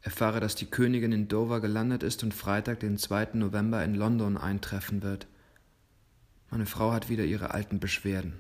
Erfahre, 0.03 0.41
dass 0.41 0.55
die 0.55 0.67
Königin 0.67 1.13
in 1.13 1.29
Dover 1.29 1.61
gelandet 1.61 2.03
ist 2.03 2.23
und 2.23 2.35
Freitag, 2.35 2.81
den 2.81 2.99
2. 2.99 3.31
November 3.35 3.85
in 3.85 3.95
London 3.95 4.37
eintreffen 4.37 5.03
wird. 5.03 5.27
Meine 6.51 6.67
Frau 6.67 6.93
hat 6.93 7.09
wieder 7.09 7.25
ihre 7.25 7.53
alten 7.53 7.81
Beschwerden. 7.81 8.35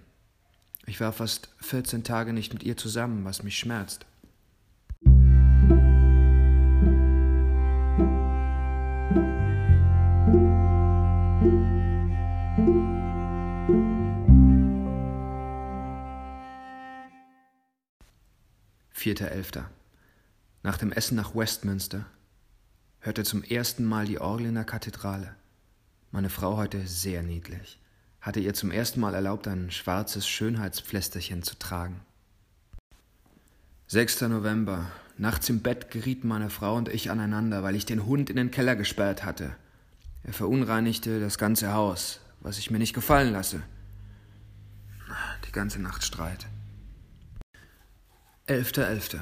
Ich 0.86 1.00
war 1.00 1.12
fast 1.12 1.48
14 1.60 2.04
Tage 2.04 2.32
nicht 2.32 2.52
mit 2.52 2.62
ihr 2.62 2.76
zusammen, 2.76 3.24
was 3.24 3.42
mich 3.42 3.58
schmerzt. 3.58 4.06
Vierter 18.90 19.30
Elfter. 19.30 19.70
Nach 20.66 20.78
dem 20.78 20.90
Essen 20.90 21.14
nach 21.14 21.36
Westminster 21.36 22.06
hörte 22.98 23.22
zum 23.22 23.44
ersten 23.44 23.84
Mal 23.84 24.04
die 24.04 24.18
Orgel 24.18 24.46
in 24.46 24.56
der 24.56 24.64
Kathedrale. 24.64 25.36
Meine 26.10 26.28
Frau 26.28 26.56
heute 26.56 26.88
sehr 26.88 27.22
niedlich, 27.22 27.78
hatte 28.20 28.40
ihr 28.40 28.52
zum 28.52 28.72
ersten 28.72 28.98
Mal 28.98 29.14
erlaubt, 29.14 29.46
ein 29.46 29.70
schwarzes 29.70 30.26
Schönheitspflästerchen 30.26 31.44
zu 31.44 31.56
tragen. 31.56 32.00
6. 33.86 34.22
November. 34.22 34.90
Nachts 35.18 35.48
im 35.50 35.60
Bett 35.60 35.92
gerieten 35.92 36.26
meine 36.26 36.50
Frau 36.50 36.74
und 36.74 36.88
ich 36.88 37.12
aneinander, 37.12 37.62
weil 37.62 37.76
ich 37.76 37.86
den 37.86 38.04
Hund 38.04 38.28
in 38.28 38.34
den 38.34 38.50
Keller 38.50 38.74
gesperrt 38.74 39.24
hatte. 39.24 39.54
Er 40.24 40.32
verunreinigte 40.32 41.20
das 41.20 41.38
ganze 41.38 41.74
Haus, 41.74 42.18
was 42.40 42.58
ich 42.58 42.72
mir 42.72 42.78
nicht 42.78 42.92
gefallen 42.92 43.32
lasse. 43.32 43.62
Die 45.46 45.52
ganze 45.52 45.80
Nacht 45.80 46.02
Streit. 46.02 46.48
11.11. 48.48 48.80
.11. 49.14 49.20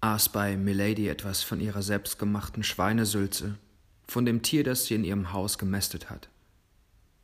aß 0.00 0.30
bei 0.30 0.56
Milady 0.56 1.08
etwas 1.08 1.42
von 1.42 1.60
ihrer 1.60 1.82
selbstgemachten 1.82 2.62
Schweinesülze, 2.62 3.58
von 4.06 4.24
dem 4.24 4.42
Tier, 4.42 4.64
das 4.64 4.86
sie 4.86 4.94
in 4.94 5.04
ihrem 5.04 5.32
Haus 5.32 5.58
gemästet 5.58 6.10
hat. 6.10 6.28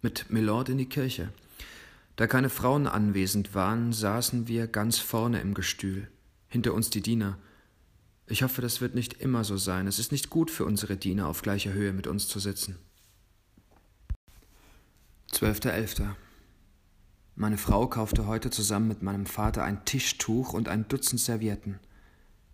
Mit 0.03 0.31
Milord 0.31 0.69
in 0.69 0.79
die 0.79 0.89
Kirche. 0.89 1.33
Da 2.17 2.27
keine 2.27 2.51
Frauen 2.51 2.87
anwesend 2.87 3.55
waren, 3.55 3.93
saßen 3.93 4.47
wir 4.49 4.67
ganz 4.67 4.99
vorne 4.99 5.41
im 5.41 5.55
Gestühl, 5.55 6.09
hinter 6.49 6.75
uns 6.75 6.91
die 6.91 7.01
Diener. 7.01 7.39
Ich 8.27 8.43
hoffe, 8.43 8.63
das 8.63 8.81
wird 8.81 8.95
nicht 8.95 9.15
immer 9.15 9.45
so 9.45 9.57
sein. 9.57 9.87
Es 9.87 9.99
ist 9.99 10.13
nicht 10.13 10.31
gut 10.31 10.51
für 10.51 10.65
unsere 10.65 10.97
Diener, 10.97 11.29
auf 11.29 11.43
gleicher 11.43 11.73
Höhe 11.73 11.93
mit 11.93 12.07
uns 12.07 12.29
zu 12.29 12.39
sitzen. 12.39 12.77
12.11. 15.33 16.15
Meine 17.35 17.59
Frau 17.59 17.89
kaufte 17.89 18.27
heute 18.27 18.51
zusammen 18.51 18.87
mit 18.87 19.03
meinem 19.03 19.27
Vater 19.27 19.65
ein 19.65 19.85
Tischtuch 19.85 20.53
und 20.53 20.69
ein 20.69 20.87
Dutzend 20.87 21.21
Servietten, 21.21 21.81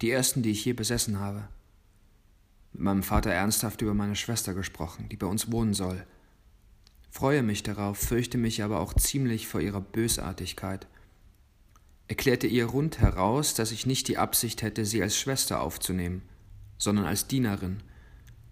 die 0.01 0.11
ersten, 0.11 0.43
die 0.43 0.51
ich 0.51 0.65
je 0.65 0.73
besessen 0.73 1.21
habe. 1.21 1.49
Mit 2.73 2.83
meinem 2.83 3.03
Vater 3.03 3.31
ernsthaft 3.31 3.83
über 3.83 3.95
meine 3.95 4.17
Schwester 4.17 4.55
gesprochen, 4.55 5.09
die 5.09 5.17
bei 5.17 5.27
uns 5.27 5.51
wohnen 5.51 5.75
soll. 5.75 6.05
Freue 7.11 7.43
mich 7.43 7.63
darauf, 7.63 7.99
fürchte 7.99 8.39
mich 8.39 8.63
aber 8.63 8.81
auch 8.81 8.95
ziemlich 8.95 9.49
vor 9.49 9.61
ihrer 9.61 9.81
Bösartigkeit. 9.81 10.87
Erklärte 12.07 12.47
ihr 12.47 12.67
rund 12.67 13.01
heraus, 13.01 13.55
dass 13.55 13.73
ich 13.73 13.87
nicht 13.87 14.09
die 14.09 14.19
Absicht 14.19 14.63
hätte, 14.63 14.85
sie 14.85 15.03
als 15.03 15.17
Schwester 15.17 15.61
aufzunehmen, 15.61 16.23
sondern 16.79 17.05
als 17.05 17.27
Dienerin. 17.27 17.83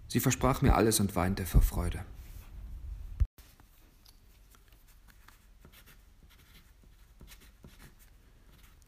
Sie 0.09 0.20
versprach 0.20 0.62
mir 0.62 0.74
alles 0.74 1.01
und 1.01 1.16
weinte 1.16 1.46
vor 1.46 1.62
Freude. 1.62 2.05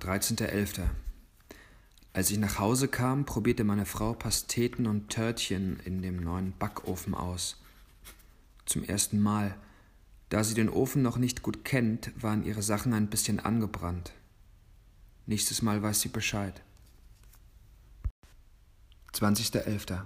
13.11. 0.00 0.88
Als 2.12 2.30
ich 2.30 2.38
nach 2.38 2.58
Hause 2.58 2.88
kam, 2.88 3.24
probierte 3.24 3.64
meine 3.64 3.86
Frau 3.86 4.14
Pasteten 4.14 4.86
und 4.86 5.11
Törtchen 5.11 5.80
in 5.84 6.02
dem 6.02 6.16
neuen 6.16 6.52
Backofen 6.58 7.14
aus. 7.14 7.56
Zum 8.66 8.82
ersten 8.82 9.20
Mal. 9.20 9.56
Da 10.28 10.44
sie 10.44 10.54
den 10.54 10.68
Ofen 10.68 11.02
noch 11.02 11.16
nicht 11.16 11.42
gut 11.42 11.64
kennt, 11.64 12.12
waren 12.20 12.44
ihre 12.44 12.62
Sachen 12.62 12.92
ein 12.92 13.08
bisschen 13.08 13.40
angebrannt. 13.40 14.12
Nächstes 15.26 15.62
Mal 15.62 15.82
weiß 15.82 16.00
sie 16.00 16.08
Bescheid. 16.08 16.62
20.11. 19.14 20.02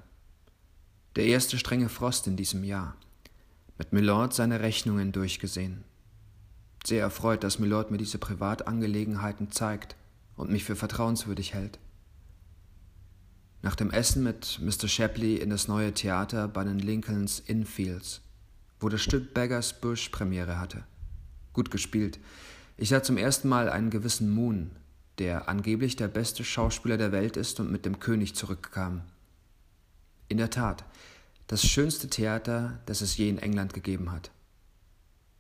Der 1.16 1.26
erste 1.26 1.58
strenge 1.58 1.88
Frost 1.88 2.26
in 2.26 2.36
diesem 2.36 2.64
Jahr. 2.64 2.96
Mit 3.78 3.92
Milord 3.92 4.34
seine 4.34 4.60
Rechnungen 4.60 5.12
durchgesehen 5.12 5.84
sehr 6.86 7.00
erfreut, 7.00 7.42
dass 7.44 7.58
Milord 7.58 7.90
mir 7.90 7.98
diese 7.98 8.18
Privatangelegenheiten 8.18 9.50
zeigt 9.50 9.96
und 10.36 10.50
mich 10.50 10.64
für 10.64 10.76
vertrauenswürdig 10.76 11.54
hält. 11.54 11.78
Nach 13.64 13.74
dem 13.74 13.90
Essen 13.90 14.22
mit 14.22 14.60
Mr. 14.60 14.88
Shapley 14.88 15.36
in 15.36 15.48
das 15.48 15.68
neue 15.68 15.94
Theater 15.94 16.48
bei 16.48 16.64
den 16.64 16.78
Lincolns 16.78 17.40
Infields, 17.40 18.20
wo 18.78 18.90
das 18.90 19.00
Stück 19.00 19.32
Beggars 19.32 19.80
Bush 19.80 20.10
Premiere 20.10 20.60
hatte. 20.60 20.84
Gut 21.54 21.70
gespielt. 21.70 22.20
Ich 22.76 22.90
sah 22.90 23.02
zum 23.02 23.16
ersten 23.16 23.48
Mal 23.48 23.70
einen 23.70 23.88
gewissen 23.88 24.28
Moon, 24.28 24.72
der 25.16 25.48
angeblich 25.48 25.96
der 25.96 26.08
beste 26.08 26.44
Schauspieler 26.44 26.98
der 26.98 27.10
Welt 27.10 27.38
ist 27.38 27.58
und 27.58 27.72
mit 27.72 27.86
dem 27.86 28.00
König 28.00 28.34
zurückkam. 28.34 29.00
In 30.28 30.36
der 30.36 30.50
Tat, 30.50 30.84
das 31.46 31.64
schönste 31.64 32.10
Theater, 32.10 32.80
das 32.84 33.00
es 33.00 33.16
je 33.16 33.30
in 33.30 33.38
England 33.38 33.72
gegeben 33.72 34.12
hat. 34.12 34.30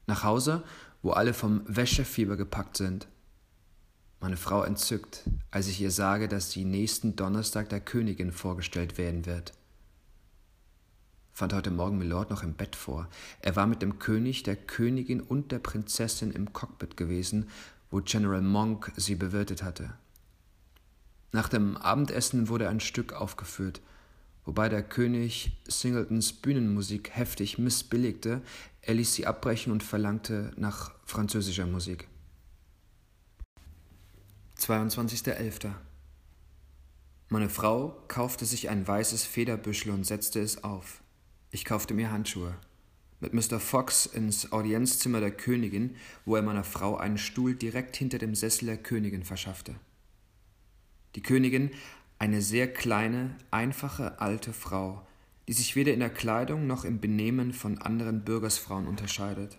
Nach 0.06 0.24
Hause 0.24 0.64
wo 1.04 1.10
alle 1.10 1.34
vom 1.34 1.60
Wäschefieber 1.66 2.38
gepackt 2.38 2.78
sind. 2.78 3.06
Meine 4.24 4.38
Frau 4.38 4.62
entzückt, 4.62 5.28
als 5.50 5.68
ich 5.68 5.82
ihr 5.82 5.90
sage, 5.90 6.28
dass 6.28 6.50
sie 6.50 6.64
nächsten 6.64 7.14
Donnerstag 7.14 7.68
der 7.68 7.80
Königin 7.80 8.32
vorgestellt 8.32 8.96
werden 8.96 9.26
wird. 9.26 9.52
Fand 11.34 11.52
heute 11.52 11.70
Morgen 11.70 11.98
Milord 11.98 12.30
noch 12.30 12.42
im 12.42 12.54
Bett 12.54 12.74
vor. 12.74 13.10
Er 13.40 13.54
war 13.54 13.66
mit 13.66 13.82
dem 13.82 13.98
König, 13.98 14.42
der 14.42 14.56
Königin 14.56 15.20
und 15.20 15.52
der 15.52 15.58
Prinzessin 15.58 16.30
im 16.30 16.54
Cockpit 16.54 16.96
gewesen, 16.96 17.50
wo 17.90 18.00
General 18.00 18.40
Monk 18.40 18.92
sie 18.96 19.14
bewirtet 19.14 19.62
hatte. 19.62 19.92
Nach 21.32 21.50
dem 21.50 21.76
Abendessen 21.76 22.48
wurde 22.48 22.70
ein 22.70 22.80
Stück 22.80 23.12
aufgeführt– 23.12 23.82
wobei 24.46 24.68
der 24.68 24.82
König 24.82 25.58
Singletons 25.66 26.34
Bühnenmusik 26.34 27.10
heftig 27.10 27.58
missbilligte, 27.58 28.42
er 28.82 28.94
ließ 28.94 29.14
sie 29.14 29.26
abbrechen 29.26 29.72
und 29.72 29.82
verlangte 29.82 30.52
nach 30.56 30.92
französischer 31.04 31.66
Musik. 31.66 32.08
22.11. 34.58 35.72
Meine 37.28 37.48
Frau 37.48 38.02
kaufte 38.08 38.44
sich 38.44 38.70
ein 38.70 38.86
weißes 38.86 39.24
Federbüschel 39.24 39.92
und 39.92 40.04
setzte 40.04 40.40
es 40.40 40.62
auf. 40.62 41.02
Ich 41.50 41.64
kaufte 41.64 41.94
mir 41.94 42.10
Handschuhe. 42.10 42.56
Mit 43.20 43.34
Mr. 43.34 43.60
Fox 43.60 44.06
ins 44.06 44.52
Audienzzimmer 44.52 45.20
der 45.20 45.30
Königin, 45.30 45.96
wo 46.24 46.36
er 46.36 46.42
meiner 46.42 46.64
Frau 46.64 46.96
einen 46.96 47.18
Stuhl 47.18 47.54
direkt 47.54 47.96
hinter 47.96 48.18
dem 48.18 48.34
Sessel 48.34 48.66
der 48.66 48.76
Königin 48.76 49.24
verschaffte. 49.24 49.74
Die 51.14 51.22
Königin 51.22 51.70
eine 52.18 52.40
sehr 52.40 52.72
kleine, 52.72 53.36
einfache 53.50 54.20
alte 54.20 54.52
Frau, 54.52 55.06
die 55.48 55.52
sich 55.52 55.76
weder 55.76 55.92
in 55.92 56.00
der 56.00 56.10
Kleidung 56.10 56.66
noch 56.66 56.84
im 56.84 57.00
Benehmen 57.00 57.52
von 57.52 57.78
anderen 57.78 58.24
Bürgersfrauen 58.24 58.86
unterscheidet. 58.86 59.58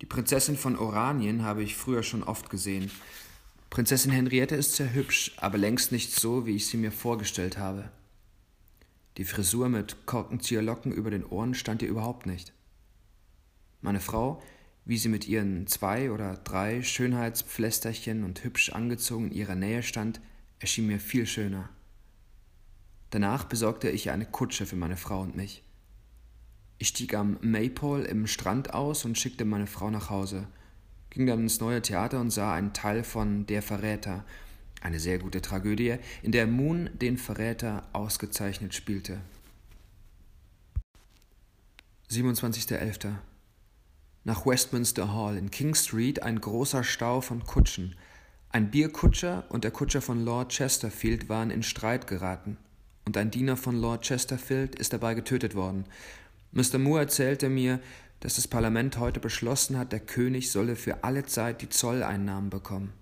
Die 0.00 0.06
Prinzessin 0.06 0.56
von 0.56 0.76
Oranien 0.76 1.42
habe 1.42 1.62
ich 1.62 1.76
früher 1.76 2.02
schon 2.02 2.22
oft 2.22 2.50
gesehen. 2.50 2.90
Prinzessin 3.72 4.12
Henriette 4.12 4.54
ist 4.54 4.76
sehr 4.76 4.92
hübsch, 4.92 5.32
aber 5.38 5.56
längst 5.56 5.92
nicht 5.92 6.14
so, 6.14 6.44
wie 6.44 6.56
ich 6.56 6.66
sie 6.66 6.76
mir 6.76 6.92
vorgestellt 6.92 7.56
habe. 7.56 7.90
Die 9.16 9.24
Frisur 9.24 9.70
mit 9.70 10.04
Korkenzieherlocken 10.04 10.92
über 10.92 11.10
den 11.10 11.24
Ohren 11.24 11.54
stand 11.54 11.80
ihr 11.80 11.88
überhaupt 11.88 12.26
nicht. 12.26 12.52
Meine 13.80 14.00
Frau, 14.00 14.42
wie 14.84 14.98
sie 14.98 15.08
mit 15.08 15.26
ihren 15.26 15.66
zwei 15.68 16.10
oder 16.10 16.34
drei 16.36 16.82
Schönheitspflästerchen 16.82 18.24
und 18.24 18.44
hübsch 18.44 18.74
angezogen 18.74 19.28
in 19.28 19.36
ihrer 19.38 19.54
Nähe 19.54 19.82
stand, 19.82 20.20
erschien 20.58 20.86
mir 20.86 21.00
viel 21.00 21.24
schöner. 21.24 21.70
Danach 23.08 23.44
besorgte 23.44 23.88
ich 23.88 24.10
eine 24.10 24.26
Kutsche 24.26 24.66
für 24.66 24.76
meine 24.76 24.98
Frau 24.98 25.22
und 25.22 25.34
mich. 25.34 25.62
Ich 26.76 26.88
stieg 26.88 27.14
am 27.14 27.38
Maypole 27.40 28.04
im 28.04 28.26
Strand 28.26 28.74
aus 28.74 29.06
und 29.06 29.16
schickte 29.16 29.46
meine 29.46 29.66
Frau 29.66 29.88
nach 29.88 30.10
Hause, 30.10 30.46
ging 31.12 31.26
dann 31.26 31.40
ins 31.40 31.60
neue 31.60 31.82
Theater 31.82 32.20
und 32.20 32.30
sah 32.30 32.54
einen 32.54 32.72
Teil 32.72 33.04
von 33.04 33.46
Der 33.46 33.62
Verräter, 33.62 34.24
Eine 34.80 34.98
sehr 34.98 35.18
gute 35.18 35.40
Tragödie, 35.40 35.96
in 36.22 36.32
der 36.32 36.46
Moon 36.46 36.90
den 36.94 37.16
Verräter 37.16 37.84
ausgezeichnet 37.92 38.74
spielte. 38.74 39.20
27.11. 42.10 43.12
Nach 44.24 44.44
Westminster 44.44 45.12
Hall 45.12 45.36
in 45.36 45.50
King 45.50 45.74
Street 45.74 46.22
ein 46.22 46.40
großer 46.40 46.82
Stau 46.82 47.20
von 47.20 47.44
Kutschen. 47.44 47.94
Ein 48.48 48.70
Bierkutscher 48.70 49.44
und 49.50 49.64
der 49.64 49.70
Kutscher 49.70 50.02
von 50.02 50.24
Lord 50.24 50.52
Chesterfield 50.52 51.28
waren 51.28 51.50
in 51.50 51.62
Streit 51.62 52.06
geraten, 52.06 52.56
und 53.04 53.16
ein 53.16 53.30
Diener 53.30 53.56
von 53.56 53.80
Lord 53.80 54.04
Chesterfield 54.04 54.74
ist 54.76 54.92
dabei 54.92 55.14
getötet 55.14 55.54
worden. 55.54 55.84
Mr. 56.52 56.78
Moore 56.78 57.00
erzählte 57.00 57.48
mir, 57.48 57.80
dass 58.22 58.36
das 58.36 58.46
Parlament 58.46 58.98
heute 58.98 59.18
beschlossen 59.18 59.76
hat, 59.76 59.90
der 59.90 59.98
König 59.98 60.52
solle 60.52 60.76
für 60.76 61.02
alle 61.02 61.26
Zeit 61.26 61.60
die 61.60 61.68
Zolleinnahmen 61.68 62.50
bekommen. 62.50 62.92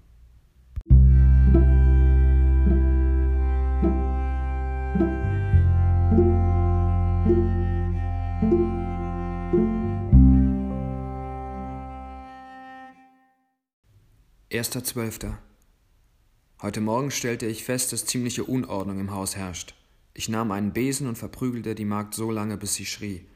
Erster 14.48 14.82
Zwölfter. 14.82 15.38
Heute 16.62 16.80
Morgen 16.80 17.10
stellte 17.10 17.44
ich 17.44 17.64
fest, 17.64 17.92
dass 17.92 18.06
ziemliche 18.06 18.44
Unordnung 18.44 18.98
im 18.98 19.10
Haus 19.10 19.36
herrscht. 19.36 19.74
Ich 20.14 20.30
nahm 20.30 20.50
einen 20.50 20.72
Besen 20.72 21.06
und 21.06 21.18
verprügelte 21.18 21.74
die 21.74 21.84
Magd 21.84 22.14
so 22.14 22.30
lange, 22.30 22.56
bis 22.56 22.74
sie 22.74 22.86
schrie. 22.86 23.26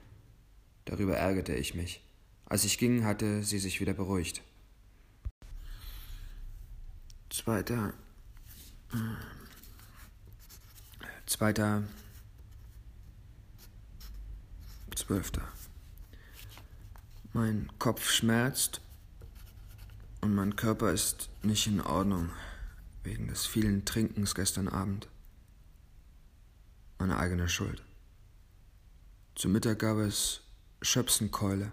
Darüber 0.84 1.16
ärgerte 1.16 1.54
ich 1.54 1.74
mich. 1.74 2.02
Als 2.46 2.64
ich 2.64 2.78
ging, 2.78 3.04
hatte 3.04 3.42
sie 3.42 3.58
sich 3.58 3.80
wieder 3.80 3.94
beruhigt. 3.94 4.42
Zweiter. 7.30 7.94
Zweiter. 11.26 11.82
Zwölfter. 14.94 15.42
Mein 17.32 17.68
Kopf 17.80 18.10
schmerzt 18.10 18.80
und 20.20 20.34
mein 20.34 20.54
Körper 20.54 20.92
ist 20.92 21.28
nicht 21.42 21.66
in 21.66 21.80
Ordnung 21.80 22.30
wegen 23.02 23.26
des 23.26 23.44
vielen 23.44 23.84
Trinkens 23.84 24.34
gestern 24.34 24.68
Abend. 24.68 25.08
Meine 26.98 27.18
eigene 27.18 27.48
Schuld. 27.48 27.82
Zu 29.34 29.48
Mittag 29.48 29.80
gab 29.80 29.98
es 29.98 30.43
Schöpsenkeule. 30.84 31.72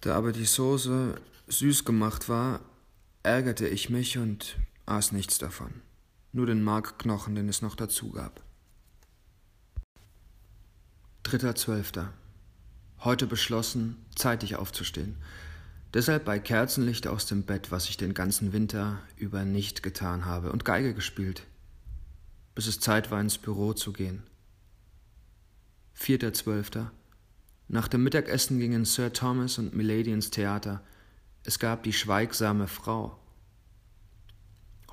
Da 0.00 0.16
aber 0.16 0.32
die 0.32 0.46
Soße 0.46 1.20
süß 1.48 1.84
gemacht 1.84 2.28
war, 2.28 2.60
ärgerte 3.22 3.68
ich 3.68 3.90
mich 3.90 4.16
und 4.16 4.56
aß 4.86 5.12
nichts 5.12 5.36
davon, 5.36 5.82
nur 6.32 6.46
den 6.46 6.64
Markknochen, 6.64 7.34
den 7.34 7.50
es 7.50 7.60
noch 7.60 7.74
dazu 7.74 8.10
gab. 8.12 8.42
Dritter 11.22 11.54
Zwölfter. 11.54 12.14
Heute 13.00 13.26
beschlossen, 13.26 13.96
zeitig 14.14 14.56
aufzustehen. 14.56 15.16
Deshalb 15.92 16.24
bei 16.24 16.38
Kerzenlicht 16.38 17.08
aus 17.08 17.26
dem 17.26 17.42
Bett, 17.42 17.70
was 17.70 17.90
ich 17.90 17.98
den 17.98 18.14
ganzen 18.14 18.54
Winter 18.54 19.00
über 19.16 19.44
nicht 19.44 19.82
getan 19.82 20.24
habe, 20.24 20.50
und 20.50 20.64
Geige 20.64 20.94
gespielt, 20.94 21.46
bis 22.54 22.66
es 22.66 22.80
Zeit 22.80 23.10
war, 23.10 23.20
ins 23.20 23.36
Büro 23.36 23.74
zu 23.74 23.92
gehen. 23.92 24.22
4.12. 26.00 26.86
Nach 27.68 27.86
dem 27.86 28.02
Mittagessen 28.02 28.58
gingen 28.58 28.86
Sir 28.86 29.12
Thomas 29.12 29.58
und 29.58 29.76
Milady 29.76 30.10
ins 30.10 30.30
Theater. 30.30 30.82
Es 31.44 31.58
gab 31.58 31.82
die 31.82 31.92
schweigsame 31.92 32.68
Frau. 32.68 33.18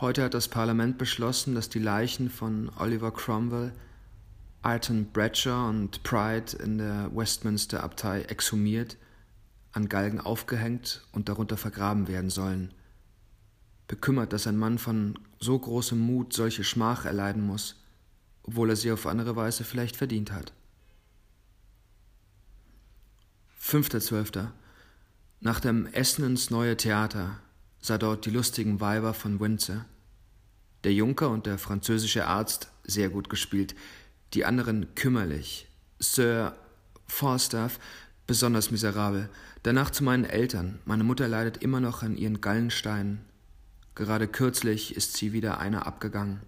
Heute 0.01 0.23
hat 0.23 0.33
das 0.33 0.49
Parlament 0.49 0.97
beschlossen, 0.97 1.55
dass 1.55 1.69
die 1.69 1.79
Leichen 1.79 2.29
von 2.29 2.69
Oliver 2.77 3.13
Cromwell, 3.13 3.71
Ireton 4.65 5.05
Bradshaw 5.13 5.69
und 5.69 6.03
Pride 6.03 6.57
in 6.61 6.77
der 6.77 7.09
Westminster 7.15 7.83
Abtei 7.83 8.23
exhumiert, 8.23 8.97
an 9.71 9.87
Galgen 9.87 10.19
aufgehängt 10.19 11.07
und 11.13 11.29
darunter 11.29 11.55
vergraben 11.55 12.09
werden 12.09 12.29
sollen. 12.29 12.73
Bekümmert, 13.87 14.33
dass 14.33 14.45
ein 14.45 14.57
Mann 14.57 14.77
von 14.77 15.17
so 15.39 15.57
großem 15.57 15.97
Mut 15.97 16.33
solche 16.33 16.65
Schmach 16.65 17.05
erleiden 17.05 17.47
muss, 17.47 17.81
obwohl 18.43 18.71
er 18.71 18.75
sie 18.75 18.91
auf 18.91 19.07
andere 19.07 19.37
Weise 19.37 19.63
vielleicht 19.63 19.95
verdient 19.95 20.33
hat. 20.33 20.51
5.12. 23.67 24.47
Nach 25.41 25.59
dem 25.59 25.87
Essen 25.87 26.23
ins 26.23 26.49
neue 26.49 26.77
Theater 26.77 27.41
sah 27.81 27.97
dort 27.97 28.25
die 28.25 28.29
lustigen 28.29 28.79
Weiber 28.79 29.13
von 29.13 29.41
Windsor. 29.41 29.83
Der 30.85 30.93
Junker 30.93 31.29
und 31.29 31.47
der 31.47 31.57
französische 31.57 32.27
Arzt 32.27 32.71
sehr 32.85 33.09
gut 33.09 33.29
gespielt, 33.29 33.75
die 34.33 34.45
anderen 34.45 34.95
kümmerlich. 34.95 35.67
Sir 35.99 36.55
Falstaff 37.07 37.77
besonders 38.25 38.71
miserabel. 38.71 39.29
Danach 39.63 39.89
zu 39.89 40.01
meinen 40.01 40.23
Eltern. 40.23 40.79
Meine 40.85 41.03
Mutter 41.03 41.27
leidet 41.27 41.57
immer 41.57 41.81
noch 41.81 42.03
an 42.03 42.15
ihren 42.15 42.39
Gallensteinen. 42.39 43.19
Gerade 43.95 44.29
kürzlich 44.29 44.95
ist 44.95 45.17
sie 45.17 45.33
wieder 45.33 45.59
einer 45.59 45.87
abgegangen. 45.87 46.39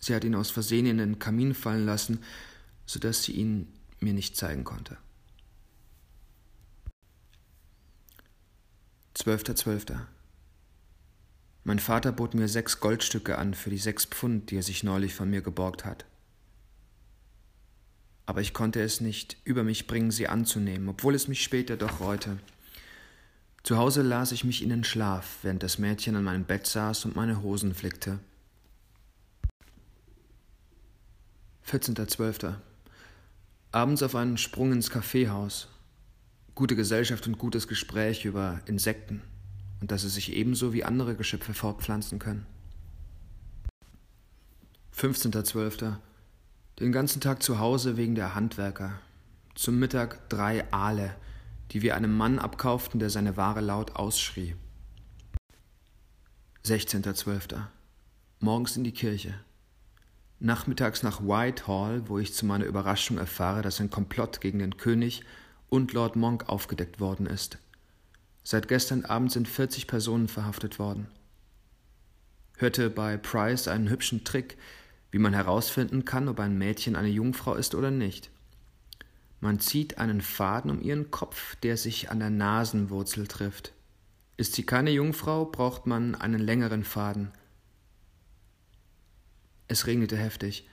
Sie 0.00 0.16
hat 0.16 0.24
ihn 0.24 0.34
aus 0.34 0.50
Versehen 0.50 0.86
in 0.86 0.98
den 0.98 1.20
Kamin 1.20 1.54
fallen 1.54 1.86
lassen, 1.86 2.18
so 2.86 2.98
dass 2.98 3.22
sie 3.22 3.32
ihn 3.32 3.68
mir 4.00 4.14
nicht 4.14 4.36
zeigen 4.36 4.64
konnte. 4.64 4.98
12.12. 9.22 10.00
Mein 11.62 11.78
Vater 11.78 12.10
bot 12.10 12.34
mir 12.34 12.48
sechs 12.48 12.80
Goldstücke 12.80 13.38
an 13.38 13.54
für 13.54 13.70
die 13.70 13.78
sechs 13.78 14.04
Pfund, 14.04 14.50
die 14.50 14.56
er 14.56 14.64
sich 14.64 14.82
neulich 14.82 15.14
von 15.14 15.30
mir 15.30 15.42
geborgt 15.42 15.84
hat. 15.84 16.06
Aber 18.26 18.40
ich 18.40 18.52
konnte 18.52 18.82
es 18.82 19.00
nicht 19.00 19.36
über 19.44 19.62
mich 19.62 19.86
bringen, 19.86 20.10
sie 20.10 20.26
anzunehmen, 20.26 20.88
obwohl 20.88 21.14
es 21.14 21.28
mich 21.28 21.44
später 21.44 21.76
doch 21.76 22.00
reute. 22.00 22.38
Zu 23.62 23.76
Hause 23.76 24.02
las 24.02 24.32
ich 24.32 24.42
mich 24.42 24.60
in 24.60 24.70
den 24.70 24.82
Schlaf, 24.82 25.38
während 25.42 25.62
das 25.62 25.78
Mädchen 25.78 26.16
an 26.16 26.24
meinem 26.24 26.44
Bett 26.44 26.66
saß 26.66 27.04
und 27.04 27.14
meine 27.14 27.42
Hosen 27.42 27.74
flickte. 27.74 28.18
14.12. 31.70 32.56
Abends 33.70 34.02
auf 34.02 34.16
einen 34.16 34.36
Sprung 34.36 34.72
ins 34.72 34.90
Kaffeehaus 34.90 35.68
gute 36.54 36.76
Gesellschaft 36.76 37.26
und 37.26 37.38
gutes 37.38 37.68
Gespräch 37.68 38.24
über 38.24 38.60
Insekten 38.66 39.22
und 39.80 39.90
dass 39.90 40.02
sie 40.02 40.08
sich 40.08 40.32
ebenso 40.32 40.72
wie 40.72 40.84
andere 40.84 41.16
Geschöpfe 41.16 41.54
fortpflanzen 41.54 42.18
können. 42.18 42.46
15.12. 44.96 45.96
Den 46.78 46.92
ganzen 46.92 47.20
Tag 47.20 47.42
zu 47.42 47.58
Hause 47.58 47.96
wegen 47.96 48.14
der 48.14 48.34
Handwerker. 48.34 49.00
Zum 49.54 49.78
Mittag 49.78 50.28
drei 50.28 50.70
Aale, 50.72 51.14
die 51.70 51.82
wir 51.82 51.96
einem 51.96 52.16
Mann 52.16 52.38
abkauften, 52.38 53.00
der 53.00 53.10
seine 53.10 53.36
Ware 53.36 53.60
laut 53.60 53.96
ausschrie. 53.96 54.54
16.12. 56.64 57.60
Morgens 58.38 58.76
in 58.76 58.84
die 58.84 58.92
Kirche. 58.92 59.34
Nachmittags 60.38 61.02
nach 61.02 61.20
Whitehall, 61.20 62.08
wo 62.08 62.18
ich 62.18 62.34
zu 62.34 62.46
meiner 62.46 62.66
Überraschung 62.66 63.18
erfahre, 63.18 63.62
dass 63.62 63.80
ein 63.80 63.90
Komplott 63.90 64.40
gegen 64.40 64.58
den 64.58 64.76
König 64.76 65.24
und 65.72 65.94
Lord 65.94 66.16
Monk 66.16 66.50
aufgedeckt 66.50 67.00
worden 67.00 67.24
ist. 67.24 67.56
Seit 68.44 68.68
gestern 68.68 69.06
Abend 69.06 69.32
sind 69.32 69.48
40 69.48 69.86
Personen 69.86 70.28
verhaftet 70.28 70.78
worden. 70.78 71.06
Hörte 72.58 72.90
bei 72.90 73.16
Price 73.16 73.68
einen 73.68 73.88
hübschen 73.88 74.22
Trick, 74.22 74.58
wie 75.12 75.18
man 75.18 75.32
herausfinden 75.32 76.04
kann, 76.04 76.28
ob 76.28 76.40
ein 76.40 76.58
Mädchen 76.58 76.94
eine 76.94 77.08
Jungfrau 77.08 77.54
ist 77.54 77.74
oder 77.74 77.90
nicht. 77.90 78.28
Man 79.40 79.60
zieht 79.60 79.96
einen 79.96 80.20
Faden 80.20 80.70
um 80.70 80.82
ihren 80.82 81.10
Kopf, 81.10 81.56
der 81.62 81.78
sich 81.78 82.10
an 82.10 82.18
der 82.18 82.28
Nasenwurzel 82.28 83.26
trifft. 83.26 83.72
Ist 84.36 84.52
sie 84.52 84.66
keine 84.66 84.90
Jungfrau, 84.90 85.46
braucht 85.46 85.86
man 85.86 86.14
einen 86.14 86.38
längeren 86.38 86.84
Faden. 86.84 87.32
Es 89.68 89.86
regnete 89.86 90.18
heftig. 90.18 90.68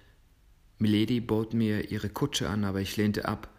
Milady 0.78 1.22
bot 1.22 1.54
mir 1.54 1.90
ihre 1.90 2.10
Kutsche 2.10 2.50
an, 2.50 2.66
aber 2.66 2.82
ich 2.82 2.98
lehnte 2.98 3.26
ab 3.26 3.50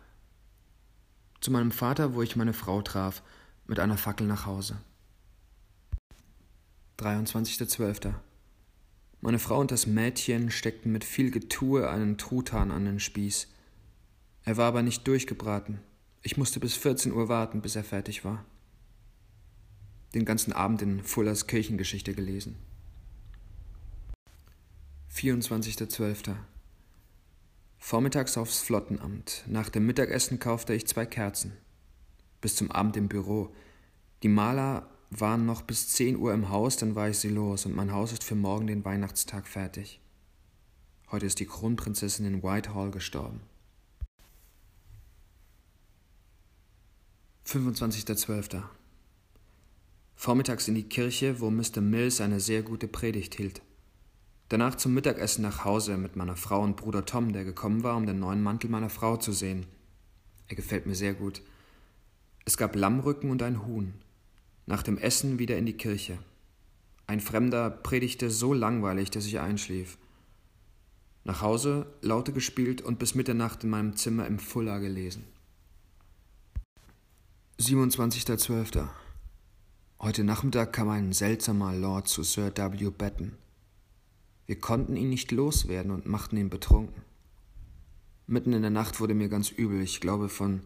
zu 1.41 1.51
meinem 1.51 1.73
Vater, 1.73 2.15
wo 2.15 2.23
ich 2.23 2.37
meine 2.37 2.53
Frau 2.53 2.83
traf, 2.83 3.23
mit 3.67 3.81
einer 3.81 3.97
Fackel 3.97 4.27
nach 4.27 4.47
Hause. 4.47 4.79
23.12. 6.99 8.15
Meine 9.23 9.39
Frau 9.39 9.59
und 9.59 9.71
das 9.71 9.87
Mädchen 9.87 10.51
steckten 10.51 10.93
mit 10.93 11.05
viel 11.05 11.31
Getue 11.31 11.89
einen 11.89 12.19
Truthahn 12.19 12.71
an 12.71 12.85
den 12.85 13.01
Spieß. 13.01 13.49
Er 14.45 14.57
war 14.57 14.67
aber 14.69 14.83
nicht 14.83 15.07
durchgebraten. 15.07 15.81
Ich 16.23 16.37
musste 16.37 16.61
bis 16.61 16.75
14 16.75 17.13
Uhr 17.13 17.29
warten, 17.29 17.63
bis 17.63 17.77
er 17.77 17.85
fertig 17.85 18.25
war. 18.25 18.45
Den 20.15 20.25
ganzen 20.25 20.53
Abend 20.53 20.83
in 20.83 21.03
Fullers 21.03 21.47
Kirchengeschichte 21.47 22.15
gelesen. 22.15 22.57
24.12. 25.15 26.35
Vormittags 27.83 28.37
aufs 28.37 28.61
Flottenamt. 28.61 29.43
Nach 29.49 29.69
dem 29.71 29.87
Mittagessen 29.87 30.39
kaufte 30.39 30.75
ich 30.75 30.87
zwei 30.87 31.07
Kerzen. 31.07 31.57
Bis 32.41 32.55
zum 32.55 32.71
Abend 32.71 32.97
im 32.97 33.09
Büro. 33.09 33.53
Die 34.23 34.29
Maler 34.29 34.89
waren 35.09 35.47
noch 35.47 35.63
bis 35.63 35.89
10 35.89 36.17
Uhr 36.17 36.33
im 36.33 36.51
Haus, 36.51 36.77
dann 36.77 36.95
war 36.95 37.09
ich 37.09 37.19
sie 37.19 37.31
los 37.31 37.67
und 37.67 37.75
mein 37.75 37.91
Haus 37.91 38.13
ist 38.13 38.23
für 38.23 38.37
morgen 38.37 38.69
den 38.69 38.85
Weihnachtstag 38.85 39.49
fertig. 39.49 39.99
Heute 41.11 41.27
ist 41.27 41.41
die 41.41 41.47
Kronprinzessin 41.47 42.27
in 42.27 42.43
Whitehall 42.45 42.93
gestorben. 42.93 43.41
25.12. 47.47 48.63
Vormittags 50.15 50.69
in 50.69 50.77
die 50.77 50.89
Kirche, 50.89 51.41
wo 51.41 51.51
Mr. 51.51 51.81
Mills 51.81 52.21
eine 52.21 52.39
sehr 52.39 52.63
gute 52.63 52.87
Predigt 52.87 53.35
hielt. 53.35 53.63
Danach 54.51 54.75
zum 54.75 54.95
Mittagessen 54.95 55.43
nach 55.43 55.65
Hause 55.65 55.97
mit 55.97 56.17
meiner 56.17 56.35
Frau 56.35 56.61
und 56.61 56.75
Bruder 56.75 57.07
Tom, 57.07 57.33
der 57.33 57.45
gekommen 57.45 57.85
war, 57.85 57.97
um 57.97 58.05
den 58.05 58.19
neuen 58.19 58.43
Mantel 58.43 58.69
meiner 58.69 58.91
Frau 58.91 59.17
zu 59.17 59.31
sehen. 59.31 59.65
Er 60.49 60.57
gefällt 60.57 60.87
mir 60.87 60.97
sehr 60.97 61.15
gut. 61.15 61.41
Es 62.45 62.57
gab 62.57 62.75
Lammrücken 62.75 63.31
und 63.31 63.45
ein 63.45 63.65
Huhn. 63.65 63.95
Nach 64.67 64.83
dem 64.83 64.99
Essen 64.99 65.39
wieder 65.39 65.57
in 65.57 65.67
die 65.67 65.77
Kirche. 65.77 66.19
Ein 67.07 67.21
Fremder 67.21 67.71
predigte 67.71 68.29
so 68.29 68.53
langweilig, 68.53 69.13
dass 69.13 69.25
ich 69.25 69.39
einschlief. 69.39 69.99
Nach 71.23 71.43
Hause, 71.43 71.87
Laute 72.01 72.33
gespielt 72.33 72.83
und 72.83 72.99
bis 72.99 73.15
Mitternacht 73.15 73.63
in 73.63 73.71
meinem 73.71 73.95
Zimmer 73.95 74.27
im 74.27 74.41
Fuller 74.41 74.81
gelesen. 74.81 75.27
27.12. 77.61 78.89
Heute 80.01 80.25
Nachmittag 80.25 80.73
kam 80.73 80.89
ein 80.89 81.13
seltsamer 81.13 81.73
Lord 81.73 82.09
zu 82.09 82.25
Sir 82.25 82.51
W. 82.57 82.91
Batten. 82.91 83.37
Wir 84.51 84.59
konnten 84.59 84.97
ihn 84.97 85.11
nicht 85.11 85.31
loswerden 85.31 85.93
und 85.93 86.07
machten 86.07 86.37
ihn 86.37 86.51
betrunken. 86.51 87.03
Mitten 88.27 88.53
in 88.53 88.63
der 88.63 88.73
Nacht 88.73 88.99
wurde 88.99 89.15
mir 89.15 89.29
ganz 89.29 89.51
übel, 89.51 89.81
ich 89.81 90.01
glaube 90.01 90.29
von 90.29 90.63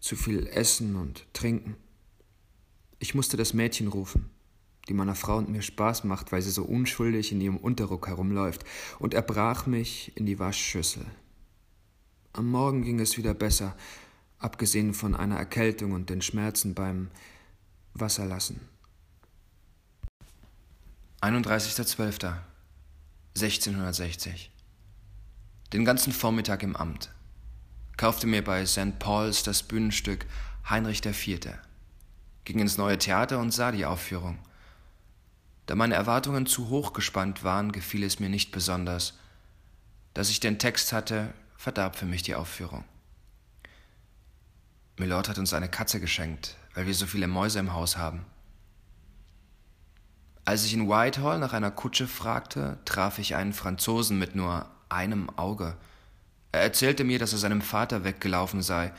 zu 0.00 0.16
viel 0.16 0.46
Essen 0.48 0.96
und 0.96 1.24
Trinken. 1.32 1.76
Ich 2.98 3.14
musste 3.14 3.38
das 3.38 3.54
Mädchen 3.54 3.88
rufen, 3.88 4.28
die 4.86 4.92
meiner 4.92 5.14
Frau 5.14 5.38
und 5.38 5.48
mir 5.48 5.62
Spaß 5.62 6.04
macht, 6.04 6.30
weil 6.30 6.42
sie 6.42 6.50
so 6.50 6.62
unschuldig 6.62 7.32
in 7.32 7.40
ihrem 7.40 7.56
Unterrock 7.56 8.06
herumläuft, 8.06 8.66
und 8.98 9.14
er 9.14 9.22
brach 9.22 9.64
mich 9.64 10.12
in 10.14 10.26
die 10.26 10.38
Waschschüssel. 10.38 11.06
Am 12.34 12.50
Morgen 12.50 12.82
ging 12.82 13.00
es 13.00 13.16
wieder 13.16 13.32
besser, 13.32 13.74
abgesehen 14.40 14.92
von 14.92 15.14
einer 15.14 15.38
Erkältung 15.38 15.92
und 15.92 16.10
den 16.10 16.20
Schmerzen 16.20 16.74
beim 16.74 17.08
Wasserlassen. 17.94 18.60
31.12.1660 23.36 24.48
Den 25.72 25.84
ganzen 25.84 26.12
Vormittag 26.12 26.62
im 26.62 26.76
Amt. 26.76 27.10
Kaufte 27.96 28.26
mir 28.26 28.44
bei 28.44 28.66
St. 28.66 28.98
Paul's 28.98 29.42
das 29.42 29.62
Bühnenstück 29.62 30.26
Heinrich 30.68 31.04
IV. 31.04 31.40
Ging 32.44 32.58
ins 32.58 32.76
neue 32.76 32.98
Theater 32.98 33.38
und 33.38 33.50
sah 33.50 33.72
die 33.72 33.86
Aufführung. 33.86 34.38
Da 35.66 35.74
meine 35.74 35.94
Erwartungen 35.94 36.46
zu 36.46 36.68
hoch 36.68 36.92
gespannt 36.92 37.42
waren, 37.44 37.72
gefiel 37.72 38.02
es 38.04 38.20
mir 38.20 38.28
nicht 38.28 38.52
besonders. 38.52 39.14
Dass 40.12 40.28
ich 40.28 40.40
den 40.40 40.58
Text 40.58 40.92
hatte, 40.92 41.32
verdarb 41.56 41.96
für 41.96 42.06
mich 42.06 42.22
die 42.22 42.34
Aufführung. 42.34 42.84
Milord 44.98 45.28
hat 45.28 45.38
uns 45.38 45.54
eine 45.54 45.70
Katze 45.70 46.00
geschenkt, 46.00 46.56
weil 46.74 46.86
wir 46.86 46.94
so 46.94 47.06
viele 47.06 47.28
Mäuse 47.28 47.60
im 47.60 47.72
Haus 47.72 47.96
haben. 47.96 48.26
Als 50.44 50.64
ich 50.64 50.74
in 50.74 50.88
Whitehall 50.88 51.38
nach 51.38 51.52
einer 51.52 51.70
Kutsche 51.70 52.08
fragte, 52.08 52.78
traf 52.84 53.18
ich 53.18 53.36
einen 53.36 53.52
Franzosen 53.52 54.18
mit 54.18 54.34
nur 54.34 54.68
einem 54.88 55.30
Auge. 55.38 55.76
Er 56.50 56.62
erzählte 56.62 57.04
mir, 57.04 57.18
dass 57.18 57.32
er 57.32 57.38
seinem 57.38 57.62
Vater 57.62 58.04
weggelaufen 58.04 58.60
sei, 58.60 58.92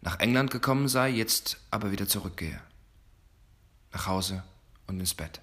nach 0.00 0.20
England 0.20 0.50
gekommen 0.50 0.88
sei, 0.88 1.10
jetzt 1.10 1.58
aber 1.70 1.90
wieder 1.90 2.08
zurückgehe. 2.08 2.60
Nach 3.92 4.06
Hause 4.06 4.42
und 4.86 4.98
ins 4.98 5.14
Bett. 5.14 5.40